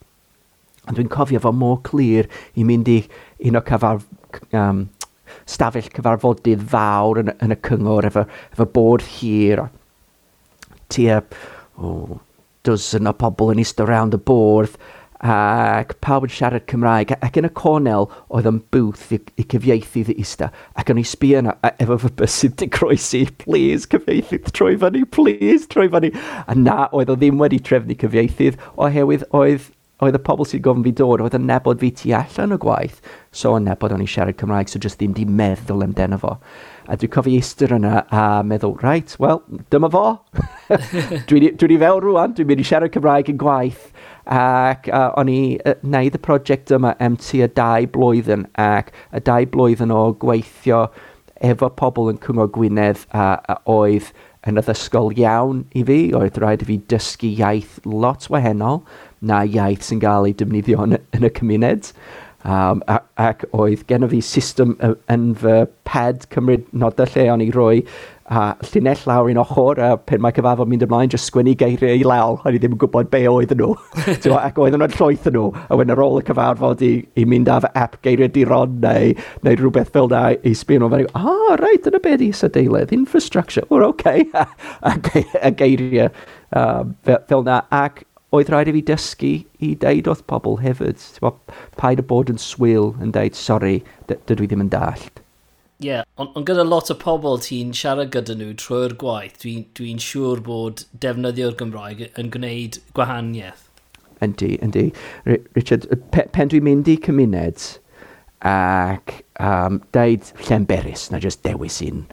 [0.88, 3.02] Ond dwi'n cofio fo mor clir i mynd i
[3.48, 4.04] un o cyfar,
[4.56, 4.86] um,
[5.48, 8.24] stafell cyfarfodydd fawr yn, yn y cyngor efo,
[8.54, 9.66] efo bod hir.
[10.92, 11.20] Tua
[11.84, 12.20] oh,
[12.68, 14.80] dozen o pobl yn eistedd round y bwrdd
[15.24, 20.04] ac pawb yn siarad Cymraeg, ac yn y cornel oedd yn bwth i, i cyfieithu
[20.08, 24.76] ddi ista, ac o'n i sbio yna, efo fy bysydd di croesi, please, cyfieithu, troi
[24.82, 26.14] fyny, please, troi fyny.
[26.46, 29.72] A na, oedd o ddim wedi trefnu cyfieithydd, oherwydd oedd
[30.04, 33.00] oedd y pobl sy'n gofyn fi dod, oedd yn nebod fi tu allan o gwaith,
[33.34, 36.36] so yn nebod o'n i siarad Cymraeg, so just ddim di meddwl amdano fo.
[36.88, 39.42] A dwi'n cofio eistedd yna a meddwl, right, well,
[39.74, 40.06] dyma fo.
[41.32, 43.90] dwi'n dwi fel rwan, dwi'n mynd i siarad Cymraeg yn gwaith.
[44.28, 48.92] Ac uh, o'n i uh, wneud y prosiect yma am tu tua dau blwyddyn ac
[49.16, 50.90] y dau blwyddyn o gweithio
[51.48, 54.12] efo pobl yn Cyngor Gwynedd a, a oedd
[54.48, 56.00] yn addysgol iawn i fi.
[56.16, 58.84] Oedd rhaid i fi dysgu iaith lot wahanol
[59.22, 61.92] na iaith sy'n gael ei defnyddio yn, yn y cymuned.
[62.48, 62.84] Um,
[63.20, 64.78] ac oedd gen i fi system
[65.12, 67.82] yn fy ped cymryd nodau lle o'n i roi
[68.30, 72.06] a llinell lawr un ochr a pen mae cyfafod mynd ymlaen jyst sgwennu geiriau i
[72.08, 73.70] lawr a ni ddim yn gwybod be oedd nhw
[74.38, 77.68] ac oedd nhw'n llwyth nhw a wedyn ar ôl y cyfarfod i, i mynd af
[77.74, 79.14] app geiriau diron neu,
[79.48, 82.32] neu rhywbeth fel da i sbio nhw a ah, reit dyna beth i
[82.68, 84.28] y infrastructure o'r oce okay.
[84.34, 84.48] a,
[84.92, 86.12] a, a geiriau
[86.52, 88.04] um, fel na ac
[88.38, 89.32] oedd rhaid i fi dysgu
[89.68, 91.04] i deud wrth pobl hefyd.
[91.82, 95.24] Paid o bod yn swil yn deud, sori, dydw i ddim yn dallt.
[95.78, 99.68] Ie, yeah, ond on gyda lot o pobl ti'n siarad gyda nhw trwy'r gwaith, dwi'n
[99.78, 103.68] dwi, dwi siŵr bod defnyddio'r Gymraeg yn gwneud gwahaniaeth.
[104.26, 104.88] Yndi, yndi.
[105.54, 107.68] Richard, pe, pen dwi'n mynd i cymuned
[108.50, 112.08] ac um, deud llenberus, na jyst dewis un,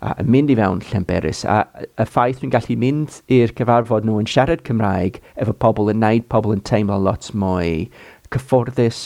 [0.00, 1.44] a mynd i fewn Llanberis.
[1.48, 6.02] A y ffaith dwi'n gallu mynd i'r cyfarfod nhw yn siarad Cymraeg efo pobl yn
[6.04, 7.86] neud pobl yn teimlo lot mwy
[8.34, 9.00] cyfforddus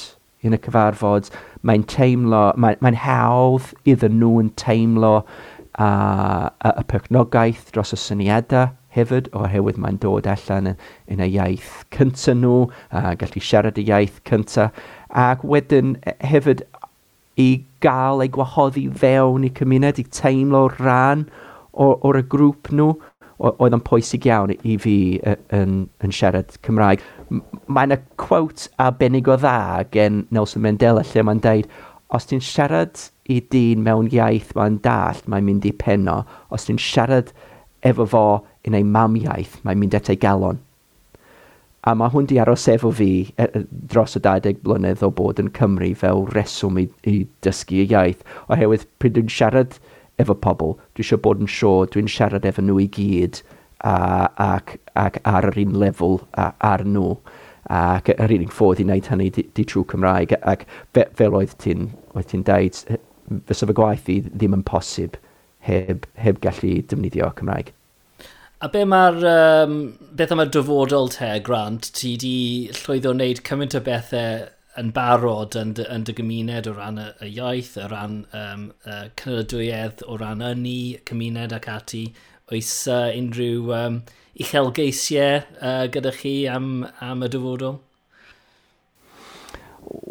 [0.46, 1.30] yn y cyfarfod.
[1.66, 8.00] Mae'n teimlo, mae'n mae hawdd iddyn nhw yn teimlo uh, y, y perchnogaeth dros y
[8.00, 10.80] syniadau hefyd oherwydd mae'n dod allan yn,
[11.14, 14.74] yn y iaith cyntaf nhw, a gallu siarad y iaith cyntaf.
[15.10, 16.64] Ac wedyn e, hefyd
[17.38, 21.28] i gael eu gwahoddi fewn i cymuned, i teimlo rhan
[21.72, 22.90] o'r y grŵp nhw,
[23.40, 24.96] oedd yn pwysig iawn i fi
[25.56, 27.04] yn, yn siarad Cymraeg.
[27.70, 31.70] Mae yna quote arbennig o dda gen Nelson Mandela lle mae'n deud,
[32.12, 36.20] os ti'n siarad i dyn mewn iaith mae'n dall, mae'n mynd i penno.
[36.52, 37.32] Os ti'n siarad
[37.86, 38.24] efo fo
[38.66, 40.60] yn ei mam iaith, mae'n mynd at ei galon.
[41.88, 45.38] A mae hwn di aros efo fi e, e, dros y 20 blynedd o bod
[45.40, 48.20] yn Cymru fel reswm i, i dysgu y iaith.
[48.52, 49.78] Oherwydd pryd dwi'n siarad
[50.20, 53.40] efo pobl, dwi eisiau bod yn siŵr, dwi'n siarad efo nhw i gyd
[53.80, 53.94] a,
[54.50, 57.14] ac, ac ar yr un lefel a, ar nhw.
[57.70, 60.36] Ac yr unig ffordd i wneud hynny di, di trwy Cymraeg.
[60.52, 61.88] Ac fe, fel oedd ti'n
[62.28, 62.84] ti dweud,
[63.48, 65.16] fysa fy gwaith i ddim yn posib
[65.64, 67.72] heb, heb gallu defnyddio Cymraeg.
[68.60, 69.76] A be mae'r, um,
[70.12, 74.42] beth am dyfodol te, Grant, ti di llwyddo wneud cymaint o bethau
[74.80, 78.96] yn barod yn yn dy gymuned o ran y, y iaith, o ran um, y
[79.22, 82.02] cynydwyiedd, o ran yni, cymuned ac ati.
[82.52, 83.96] Oes uh, unrhyw um,
[84.36, 87.78] uchelgeisiau uh, gyda chi am, am y dyfodol?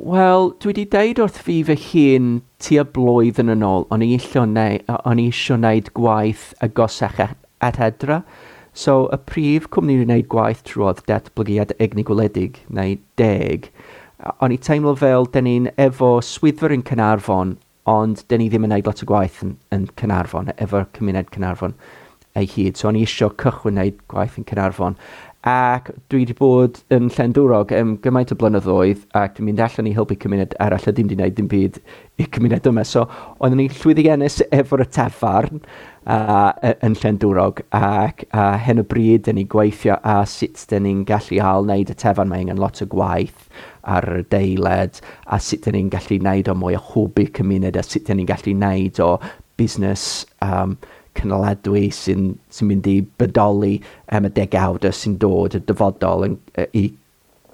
[0.09, 4.49] Wel, dwi wedi deud wrth fi fy hun tua blwyddyn yn ôl, o'n i eisiau
[4.49, 7.21] gwneud gwaith agosach
[7.65, 8.23] at edra.
[8.73, 13.71] So, y prif cwmni wneud gwaith trwodd datblygiad egni gwledig, neu deg,
[14.39, 17.55] o'n i teimlo fel dyn ni'n efo swyddfa yn Cynarfon,
[17.89, 21.75] ond dyn ni ddim yn gwneud lot o gwaith yn, yn Cynarfon, efo'r cymuned Cynarfon
[22.37, 22.77] ei hyd.
[22.77, 24.97] So o'n i eisiau cychwyn wneud gwaith yn Cynarfon.
[25.49, 29.93] Ac dwi wedi bod yn Llandwrog am gymaint o blynyddoedd ac dwi'n mynd allan i
[29.95, 31.79] helpu cymuned arall a ddim wedi gwneud dim byd
[32.19, 32.83] i cymuned yma.
[32.83, 33.05] So
[33.39, 35.63] oeddwn ni llwyddiannus efo'r y tafarn
[36.05, 36.51] uh,
[36.85, 41.41] yn Llandwrog ac uh, hen y bryd dyn ni gweithio a sut dyn ni'n gallu
[41.43, 43.49] hal wneud y tefan mae angen lot o gwaith
[43.83, 47.85] ar y deiled a sut dyn ni'n gallu wneud o mwy o hwbu cymuned a
[47.85, 49.11] sut dyn ni'n gallu wneud o
[49.59, 50.07] busnes
[50.45, 50.77] um,
[51.19, 53.75] cynaladwy sy'n sy mynd i bydoli
[54.15, 56.39] am y degawd sy'n dod y dyfodol yn,
[56.71, 56.89] i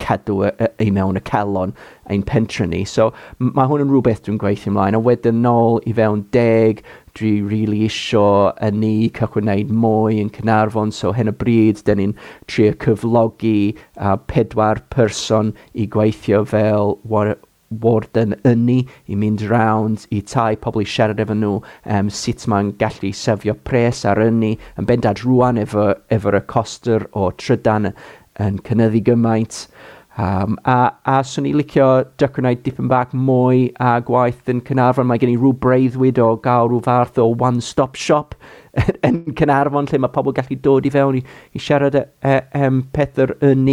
[0.02, 1.74] cadw ei mewn y celon
[2.12, 2.84] ein pentre ni.
[2.86, 4.98] So mae hwn yn rhywbeth dwi'n gweithio ymlaen.
[4.98, 6.84] A wedyn nôl i fewn deg,
[7.16, 11.82] dwi rili really isio y ni cael gwneud mwy yn Cynarfon, so hyn y bryd,
[11.88, 12.16] dyn ni'n
[12.52, 17.36] trio cyflogi a pedwar person i gweithio fel war,
[17.70, 22.76] warden yni i mynd round i tai pobl i siarad efo nhw um, sut mae'n
[22.82, 27.94] gallu sefio pres ar yni yn bendad rwan efo, efo'r y coster o trydan
[28.44, 29.66] yn cynnyddu gymaint.
[30.18, 35.10] Um, a, a swn i licio dyc dipyn bach mwy a gwaith yn Cynarfon.
[35.10, 38.38] Mae gen i rhyw breuddwyd o gael rhyw fath o one-stop shop
[39.08, 42.80] yn Cynarfon lle mae pobl gallu dod i fewn i, i siarad e, e, um,
[42.96, 43.68] pethau yn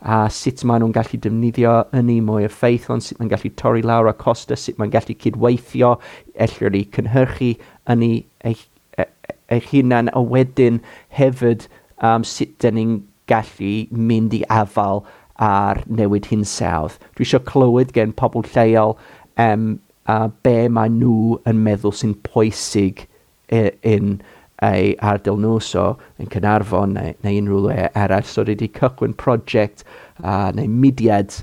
[0.00, 4.08] a sut maen nhw'n gallu defnyddio yn ni mwy effeithlon, sut maen gallu torri lawr
[4.08, 5.98] a costa, sut maen gallu cydweithio,
[6.40, 7.54] ellir i cynhyrchu
[7.92, 8.08] yn
[8.48, 8.64] eich,
[8.96, 9.10] e,
[9.52, 10.80] eich hunan a wedyn
[11.20, 11.68] hefyd
[12.00, 13.00] um, sut dyn ni'n
[13.30, 15.04] gallu mynd i afal
[15.42, 16.98] ar newid hinsawdd.
[17.16, 18.96] Dwi eisiau clywed gen pobl lleol
[19.42, 19.72] um,
[20.10, 23.06] a be mae nhw yn meddwl sy'n pwysig
[23.52, 24.14] yn
[24.62, 28.28] ei ardal nhw, so yn Cynarfon neu, neu unrhyw le eraill.
[28.28, 29.82] So wedi cychwyn prosiect
[30.22, 31.40] uh, neu mudiad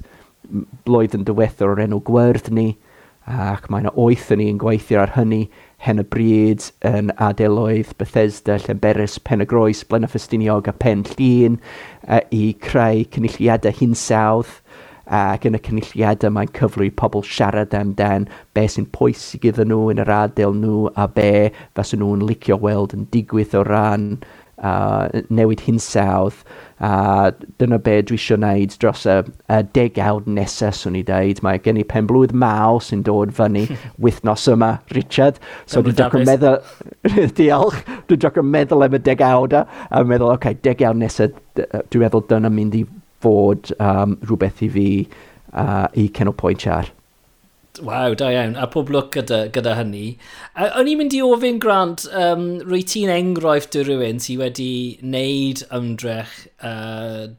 [0.87, 2.69] blwyddyn diwethaf o'r enw Gwyrdd ni,
[3.29, 5.43] ac mae yna oeth yn ni yn gweithio ar hynny
[5.79, 11.05] Hen y Bryd, yn Adeloedd, Bethesda, Llenberis, Pen y Groes, Blaen a Ffestiniog a Pen
[11.07, 11.59] Llun
[12.07, 14.57] uh, i creu cynulliadau hinsawdd
[15.09, 20.03] ac yn y cynulliadau mae'n cyflwy pobl siarad amdan be sy'n pwysig iddyn nhw yn
[20.03, 21.31] yr adael nhw a be
[21.77, 26.43] fasyn nhw'n licio weld yn digwydd o ran uh, uh, newid hinsawdd.
[26.79, 29.17] A dyna be dwi eisiau gwneud dros y,
[29.51, 31.41] y degawd nesaf, swn i dweud.
[31.43, 33.65] Mae gen i penblwydd maw sy'n dod fyny
[34.05, 35.41] wythnos yma, Richard.
[35.67, 36.61] So dwi'n dwi'n meddwl...
[37.39, 37.81] Diolch.
[38.07, 42.53] Dwi'n dwi'n meddwl am y degawd A meddwl, oce, okay, degawd nesaf, dwi'n meddwl dyna
[42.53, 42.85] mynd i
[43.19, 44.87] fod um, rhywbeth i fi
[45.51, 46.87] uh, i cenol pwynt ar.
[47.85, 48.55] Waw, da iawn.
[48.59, 50.17] A pob lwc gyda, gyda hynny.
[50.53, 54.71] A, o'n i'n mynd i ofyn, Grant, um, rwy ti'n enghraifft o rywun sydd wedi
[55.01, 56.33] wneud ymdrech
[56.65, 57.29] uh,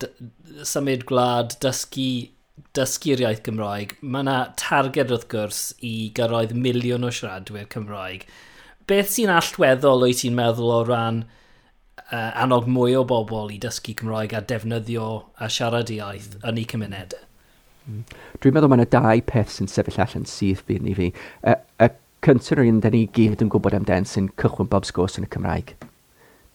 [0.66, 2.30] symud gwlad, dysgu,
[2.76, 3.96] dysgu'r iaith Gymraeg.
[4.00, 8.26] Mae yna targed wrth gwrs i gyrraedd miliwn o siaradwyr Cymraeg.
[8.90, 11.24] Beth sy'n allweddol wyt ti'n meddwl o ran
[12.10, 16.70] uh, annog mwy o bobl i dysgu Cymraeg a defnyddio a siarad iaith yn eu
[16.74, 17.29] cymunedau?
[18.40, 21.10] Dwi'n meddwl mae yna dau peth sy'n sefyll allan syth byd ni fi.
[21.44, 21.90] Y, y
[22.26, 25.26] cyntaf yr un da ni gyd yn gwybod am den sy'n cychwyn bob sgwrs yn
[25.28, 25.72] y Cymraeg.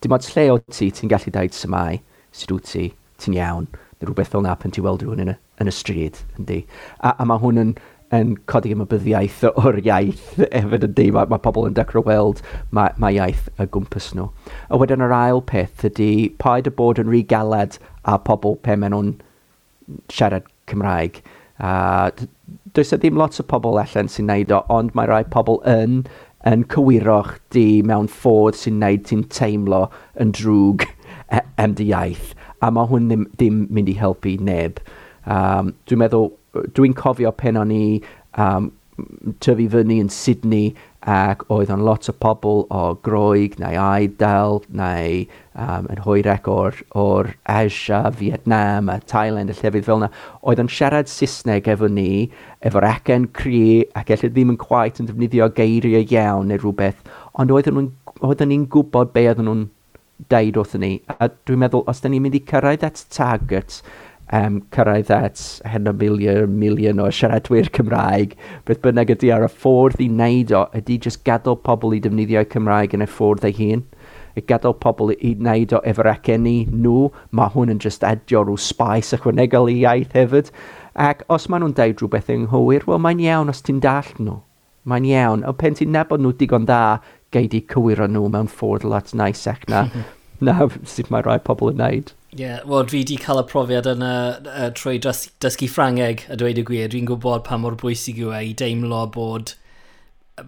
[0.04, 1.98] Dim ond lle o ti, ti'n gallu dweud symau,
[2.36, 2.86] sydd wyt ti,
[3.24, 3.68] ti'n iawn,
[3.98, 6.62] neu rhywbeth fel na pan ti'n weld rhywun yn y, yn y stryd, yndi.
[7.00, 7.76] A, a mae hwn yn,
[8.14, 12.44] yn codi ymwybyddiaeth o'r iaith hefyd yndi, Mae, mae pobl yn dechrau weld
[12.76, 14.30] mae, mae iaith y gwmpas nhw.
[14.70, 18.78] A wedyn yr ail peth ydy paid y bod yn rhy galed a pobl pe
[18.78, 19.16] maen nhw'n
[20.14, 21.22] siarad Cymraeg.
[21.60, 22.12] A
[22.74, 26.02] does e ddim lot o pobl allan sy'n neud o, ond mae rai pobl yn,
[26.46, 29.86] yn cywiro chdi mewn ffordd sy'n neud ti'n teimlo
[30.22, 30.88] yn drwg
[31.32, 32.34] e, am dy iaith.
[32.62, 34.82] A mae hwn ddim, ddim mynd i helpu neb.
[35.26, 36.30] Um, dwi'n meddwl,
[36.76, 37.86] dwi'n cofio pen o'n i
[38.42, 38.70] um,
[39.44, 40.70] tyfu fyny yn Sydney
[41.06, 46.80] ac oedd o'n lot o pobl o groeg neu aidel neu um, yn hwyrec o'r,
[46.98, 50.10] or Asia, Vietnam a Thailand a llefydd fel yna.
[50.42, 52.32] Oedd o'n siarad Saesneg efo ni,
[52.66, 57.06] efo'r acen cri ac efallai ddim yn quite yn defnyddio geiriau iawn neu rhywbeth,
[57.38, 57.94] ond oedden nhw'n
[58.26, 59.66] oedden ni'n gwybod be oedden nhw'n
[60.32, 60.92] deud wrthyn ni.
[61.20, 63.82] A dwi'n meddwl, os da ni'n mynd i cyrraedd at target,
[64.34, 68.36] um, cyrraedd at hen o miliwn, miliwn o siaradwyr Cymraeg,
[68.66, 72.46] beth bynnag ydy ar y ffordd i wneud o, ydy jyst gadael pobl i defnyddio
[72.52, 73.86] Cymraeg yn y ffordd ei hun.
[74.36, 78.60] Y gadael pobl i wneud o efo'r aceni nhw, mae hwn yn jyst adio rhyw
[78.60, 80.52] spais ychwanegol i iaith hefyd.
[80.96, 84.42] Ac os maen nhw'n deud rhywbeth ynghywir, wel mae'n iawn os ti'n dall nhw.
[84.86, 87.00] Mae'n iawn, O pen ti'n nabod nhw digon da,
[87.34, 89.88] gei di cywiro nhw mewn ffordd lot nice ac na,
[90.46, 92.14] na sut mae rhai pobl yn wneud.
[92.36, 96.36] Ie, yeah, wel dwi wedi cael y profiad yna uh, trwy dys dysgu Ffrangeg, a
[96.36, 96.90] dweud y gwir.
[96.92, 99.54] Dwi'n gwybod pa mor bwysig yw e i deimlo bod,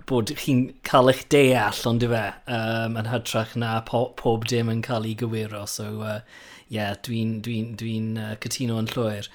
[0.10, 2.24] bod chi'n cael eich deall, ond dy fe,
[2.58, 5.62] um, yn hytrach na po pob dim yn cael ei gywiro.
[5.72, 9.30] So, ie, uh, yeah, dwi'n dwi dwi, dwi uh, cytuno yn llwyr.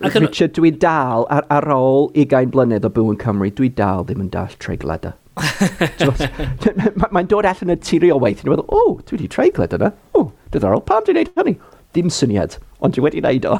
[0.00, 0.16] Ac.
[0.24, 4.22] Richard, dwi dal ar, ar ôl 20 blynedd o byw yn Cymru, dwi dal ddim
[4.24, 5.12] yn dall treigladau.
[5.36, 5.90] E.
[7.12, 9.92] Mae'n dod allan y tirio weith, dwi'n meddwl, o, dwi wedi treiglad yna.
[10.16, 11.58] O, diddorol, pam dwi'n neud hynny?
[11.94, 13.58] ddim syniad, ond dwi wedi wneud o.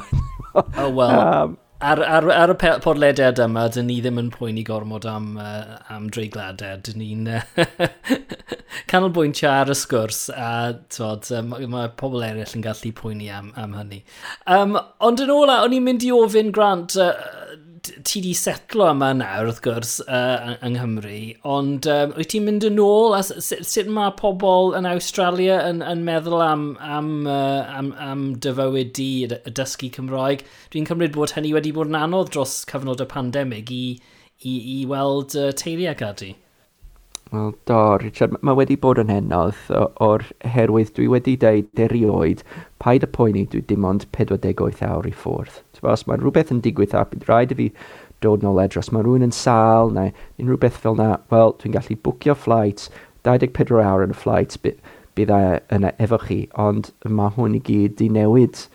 [0.55, 5.05] oh, well, um, ar, ar, ar y podlediad yma, dyn ni ddim yn poeni gormod
[5.09, 6.79] am, uh, am dreigladau.
[6.85, 7.97] Dyn ni'n uh,
[8.91, 10.51] canolbwyntio ar y sgwrs a
[10.93, 14.03] twod, mae ma pobl eraill yn gallu poeni am, am hynny.
[14.45, 17.13] Um, ond yn ola, o'n i'n mynd i ofyn Grant, uh,
[18.07, 21.17] ti di setlo yma nawr, wrth gwrs, uh, yng Nghymru,
[21.47, 23.15] ond um, wyt ti'n mynd yn ôl?
[23.17, 28.23] A sut, sut mae pobl yn Australia yn, yn meddwl am, am, uh, am, am
[28.45, 30.45] dyfywyd di y dysgu Cymraeg?
[30.71, 33.83] Dwi'n cymryd bod hynny wedi bod yn anodd dros cyfnod y pandemig i,
[34.45, 36.33] i, i weld uh, teulu teiriau gadi.
[37.31, 39.55] Wel, do, Richard, mae wedi bod yn henodd
[40.03, 42.41] o'r herwydd dwi wedi deud erioed
[42.83, 45.61] paid y poeni dwi dim ond 48 awr i ffwrdd.
[45.93, 47.69] Os mae rhywbeth yn digwydd a bydd rhaid i fi
[48.25, 50.11] dod nôl edrych, mae rhywun yn sal neu
[50.43, 52.89] unrhyw beth fel na, wel, dwi'n gallu bwcio flight,
[53.23, 58.09] 24 awr yn y flight bydd yna efo chi, ond mae hwn i gyd di
[58.11, 58.65] newid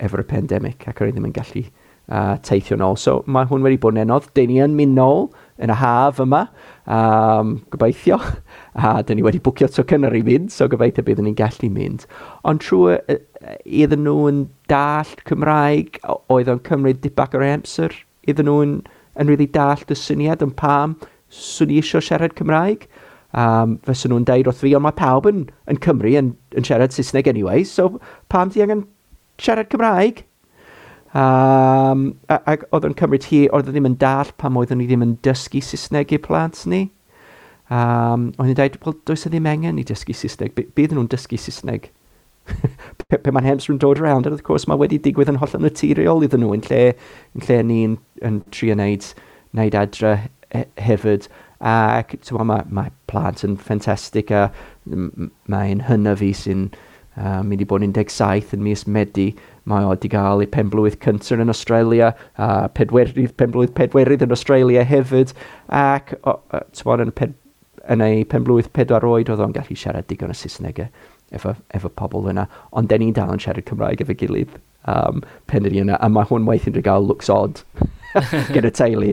[0.00, 2.96] efo'r pandemig ac ar ddim yn gallu uh, teithio nôl.
[2.96, 5.28] So mae hwn wedi bod yn enodd, dyn ni yn mynd nôl,
[5.62, 6.42] yn y haf yma,
[6.84, 8.18] um, gobeithio.
[8.76, 12.04] A dyn ni wedi bwcio tocynnau i fynd, so gobeithio byddwn ni'n gallu mynd.
[12.44, 12.98] Ond trwy
[13.64, 16.00] iddyn nhw yn dallt Cymraeg,
[16.32, 17.94] oedd o'n cymryd dipach o'r amser,
[18.28, 18.76] iddyn nhw yn,
[19.16, 20.96] yn really dallt y syniad yn pam
[21.32, 22.86] swn i eisiau siarad Cymraeg.
[23.36, 26.94] Um, Fysyn nhw'n deud wrth fi, ond mae pawb yn, yn Cymru yn, yn siarad
[26.94, 27.98] Saesneg anyway, so
[28.32, 28.86] pam ti angen
[29.42, 30.22] siarad Cymraeg?
[31.16, 35.04] Um, ac oedd yn cymryd hi, oedd e ddim yn dall pam oeddwn ni ddim
[35.06, 36.82] yn dysgu Saesneg i plant ni.
[37.72, 40.52] Um, oedd ni'n dweud, wel, does e ddim angen i dysgu Saesneg.
[40.76, 41.88] Bydd nhw'n dysgu Saesneg.
[43.08, 46.44] pe, pe mae'n hemsrw'n dod around, wrth gwrs mae wedi digwydd yn hollol naturiol iddyn
[46.44, 46.82] nhw, yn lle,
[47.34, 47.96] yn lle ni'n
[48.28, 49.08] yn trio wneud,
[49.56, 50.12] wneud adre
[50.52, 51.30] he, hefyd.
[51.56, 54.50] Ac mae mae plant yn ffantastig a
[54.84, 56.68] mae'n hynna fi sy'n
[57.16, 59.30] Uh, mi wedi bod yn 17 yn mis Medi,
[59.64, 64.84] mae o wedi cael ei penblwydd cyntaf yn Australia, a pedwerydd, penblwydd pedwerydd yn Australia
[64.84, 65.32] hefyd,
[65.72, 66.12] ac
[66.76, 67.32] tywod yn, ped,
[67.88, 70.90] yn ei penblwydd pedwar oed oedd o'n gallu siarad digon y Saesneg e,
[71.32, 72.46] efo, efo pobl yna,
[72.76, 74.52] ond den ni dal yn siarad Cymraeg efo gilydd
[74.84, 77.64] um, pen ydy yna, a mae hwn weithio'n rhaid gael looks odd
[78.54, 79.12] gyda teulu.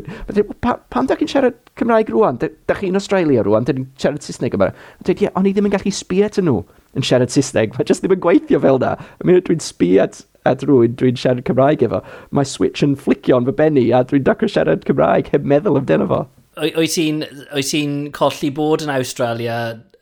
[0.64, 2.44] Pa, pam da chi'n siarad Cymraeg rwan?
[2.44, 3.68] Da, da chi'n Australia rwan?
[3.68, 4.74] Da chi'n siarad Saesneg yma?
[5.02, 6.62] Dweud, ie, yeah, o'n i ddim yn gallu sbi at nhw
[6.98, 7.74] yn siarad Saesneg.
[7.78, 8.94] Mae jyst ddim yn gweithio fel na.
[9.20, 12.02] I mean, dwi'n sbi at, at rwy'n, dwi'n siarad Cymraeg efo.
[12.32, 16.10] Mae switch yn flicio yn fy benni a dwi'n dacro siarad Cymraeg heb meddwl amdano
[16.12, 16.24] fo.
[16.62, 19.60] Wyt ti'n colli bod yn Australia,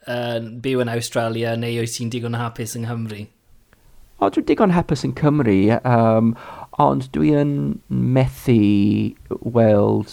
[0.08, 3.28] uh, byw yn Australia, neu wyt ti'n digon hapus yng Nghymru?
[4.22, 6.36] O, dwi'n digon hapus yn Cymru, um,
[6.82, 7.54] ond dwi'n
[7.90, 9.16] methu
[9.56, 10.12] weld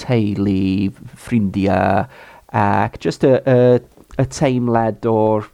[0.00, 2.06] teulu, ffrindiau,
[2.54, 3.82] ac just y, y,
[4.16, 5.50] y teimlad o'r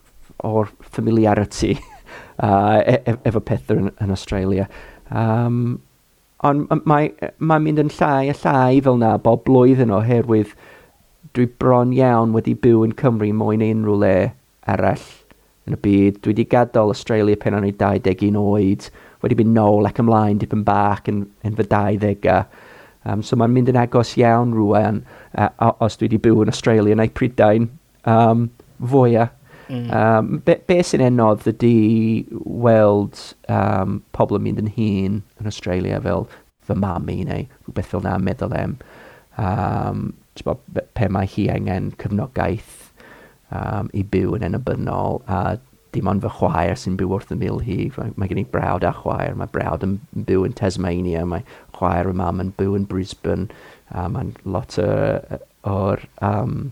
[0.47, 1.77] o'r familiarity
[2.45, 4.67] uh, e e efo pethau yn, yn Australia.
[5.11, 5.81] Um,
[6.47, 10.55] ond mae'n mae mynd yn llai a llai fel na bob blwyddyn oherwydd
[11.37, 14.15] dwi bron iawn wedi byw yn Cymru mwy na unrhyw le
[14.71, 15.05] arall
[15.69, 16.21] yn y byd.
[16.23, 18.89] Dwi wedi gadael Australia pen o'n i 21 oed,
[19.25, 22.41] wedi mynd nôl ac ymlaen dipyn bach yn, yn fy 20au.
[23.09, 26.97] Um, so mae'n mynd yn agos iawn rwan uh, os dwi wedi byw yn Australia
[26.97, 27.71] neu Prydain
[28.09, 28.49] um,
[28.93, 29.37] fwyaf
[29.71, 29.91] Mm.
[29.95, 36.01] Um, be, be sy'n enodd ydy weld um, pobl yn mynd yn hun yn Australia
[36.03, 36.27] fel
[36.67, 38.75] fy mami neu rhywbeth fel na meddwl am
[39.39, 40.09] um,
[40.45, 40.63] bod,
[40.99, 42.91] pe mae hi angen cyfnogaeth
[43.55, 45.59] um, i byw yn enabynol a
[45.95, 47.79] dim ond fy chwaer sy'n byw wrth y mil hi.
[47.99, 49.35] Mae gen i brawd a chwaer.
[49.39, 49.97] Mae brawd yn
[50.29, 51.25] byw yn Tasmania.
[51.27, 51.43] Mae
[51.79, 53.49] chwaer y mam yn byw yn Brisbane.
[53.91, 56.71] Um, mae'n lot o'r um,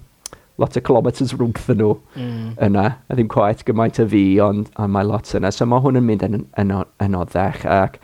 [0.59, 2.55] lot o kilometres rwngth nhw mm.
[2.67, 5.53] yna, a ddim quite gymaint o fi, ond a mae lot yna.
[5.55, 6.73] So mae hwn yn mynd yn, yn,
[7.05, 8.01] yn oddech, ac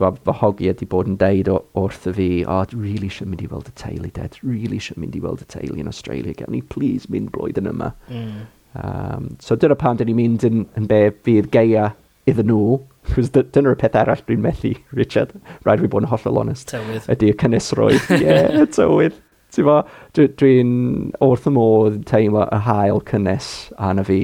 [0.00, 3.46] bod, fy hogi ydi bod yn deud wrth y fi, o, oh, really sy'n mynd
[3.46, 6.52] i weld y teulu, dad, really sy'n mynd i weld y teulu yn Australia, Gael
[6.52, 7.94] ni please mynd blwyddyn yma.
[8.12, 8.44] Mm.
[8.78, 11.92] Um, so dyna pan dyn ni'n mynd yn, yn be fydd geia
[12.28, 12.78] iddyn nhw,
[13.08, 15.32] Cos dyna'r peth arall dwi'n methu, Richard.
[15.64, 16.68] Rhaid fi bod yn hollol honest.
[16.68, 17.06] Tywydd.
[17.14, 18.10] Ydy y cynnesroedd.
[18.18, 19.16] Ie, yeah, tywydd.
[19.56, 20.52] Dwi'n dwi
[21.24, 24.20] wrth y modd teimlo y hael cynnes arna fi.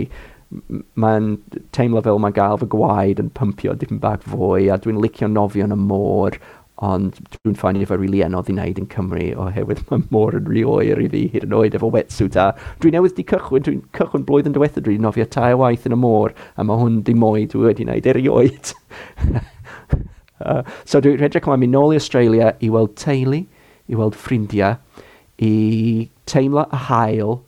[1.00, 1.30] Mae'n
[1.74, 5.64] teimlo fel mae gael fy gwaed yn pympio dipyn bag fwy a dwi'n licio nofio
[5.66, 6.36] yn y môr
[6.82, 10.48] ond dwi'n ffainio fe rili really anodd i wneud yn Cymru oherwydd mae môr yn
[10.50, 12.48] rhy oer i fi hyd yn oed efo wetsuit a
[12.82, 16.00] dwi'n newydd di cychwyn, dwi'n cychwyn blwyddyn diwethaf dwi'n nofio tai o waith yn y
[16.02, 18.74] môr a mae hwn dim mwy dwi wedi wneud erioed.
[20.44, 23.44] uh, so dwi'n edrych yma mynd nôl i Australia i weld teulu,
[23.86, 24.74] i weld ffrindiau
[25.43, 27.39] i teimlo y hael,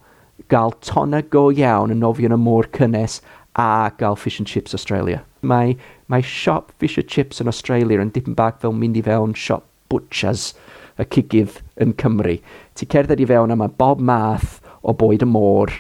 [0.48, 3.20] gael tonna go iawn yn nofio yn y môr cynnes
[3.56, 5.22] a gael Fish and Chips Australia.
[5.42, 5.76] Mae,
[6.08, 9.64] mae siop Fish and Chips yn Australia yn dipyn bach fel mynd i fewn siop
[9.90, 10.52] butchers
[10.98, 12.36] y cigydd yn Cymru.
[12.74, 15.72] Ti cerdded i fewn a bob math o bwyd y môr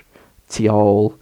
[0.52, 1.12] tu ôl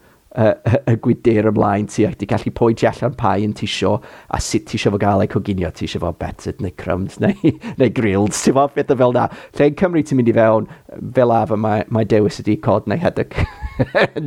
[0.40, 0.54] uh,
[0.90, 3.94] y gwydir ymlaen ti ac di gallu pwyntio allan pa un ti isio
[4.28, 5.70] a sut ti isio fo gael ei coginio?
[5.70, 9.28] Ti isio fo battered neu crumbed neu, neu grilled ti fo beth fel na.
[9.58, 10.68] Lle yn Cymru ti'n mynd i fewn
[11.16, 13.36] fel af mae, mae dewis ydi cod neu heddyg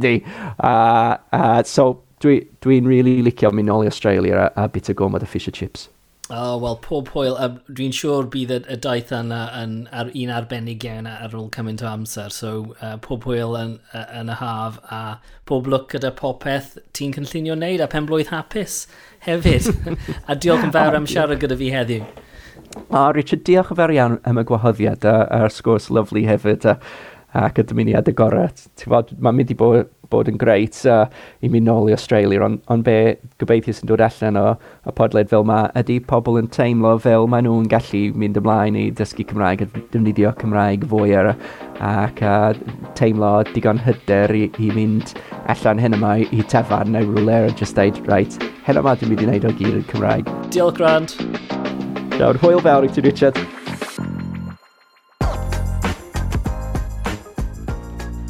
[0.04, 0.18] ni
[0.64, 1.94] uh, uh, so
[2.24, 5.30] dwi'n dwi, dwi really licio mynd nôl i Australia a, a bit o gomod o
[5.30, 5.90] fish and chips.
[6.30, 7.38] Oh, wel, pob hwyl,
[7.72, 11.80] dwi'n siŵr bydd y, y daith yna yn, ar un arbennig iawn ar ôl cymaint
[11.86, 15.00] o amser, so uh, pob hwyl yn, yn y haf a
[15.48, 18.82] pob lwc gyda popeth ti'n cynllunio wneud a pen blwydd hapus
[19.24, 19.72] hefyd.
[20.30, 22.04] a diolch yn fawr am siarad gyda fi heddiw.
[22.92, 26.76] O, Richard, diolch yn fawr iawn am y gwahoddiad a'r sgwrs lyflu hefyd a,
[27.48, 28.52] ac y dymuniad y gorau.
[28.92, 31.06] Mae'n mynd i bod bod yn greit uh,
[31.42, 34.46] i mi nôl i Australia, ond on be gobeithio sy'n dod allan o,
[34.88, 38.88] o podled fel yma, ydy pobl yn teimlo fel maen nhw'n gallu mynd ymlaen i
[38.98, 41.34] dysgu Cymraeg, a defnyddio Cymraeg fwy ar
[41.84, 42.54] ac uh,
[42.98, 45.14] teimlo digon hyder i, i mynd
[45.52, 49.28] allan hyn yma i tefan neu rhywle a just dweud, right, hyn yma dwi'n mynd
[49.28, 50.34] i wneud o gyr yn Cymraeg.
[50.54, 51.18] Diolch, Grant.
[52.18, 53.57] Nawr, hwyl fawr i ti, Richard.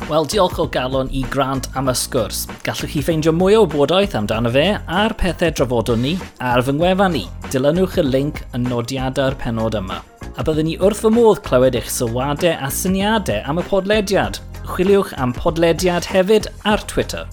[0.08, 2.46] Wel, diolch o galon i Grant am y sgwrs.
[2.64, 7.12] Gallwch chi ffeindio mwy o wybodaeth amdano fe a'r pethau drafodwn ni ar fy ngwefan
[7.12, 7.26] ni.
[7.52, 10.00] Dilynwch y link yn nodiadau'r penod yma.
[10.40, 14.40] A byddwn ni wrth fy modd clywed eich sylwadau a syniadau am y podlediad.
[14.72, 17.28] Chwiliwch am podlediad hefyd ar Twitter.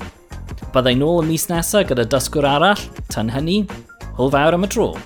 [0.75, 3.61] Byddai nôl y mis nesaf gyda dysgwr arall, tan hynny,
[4.19, 4.97] hwyl fawr am y tro.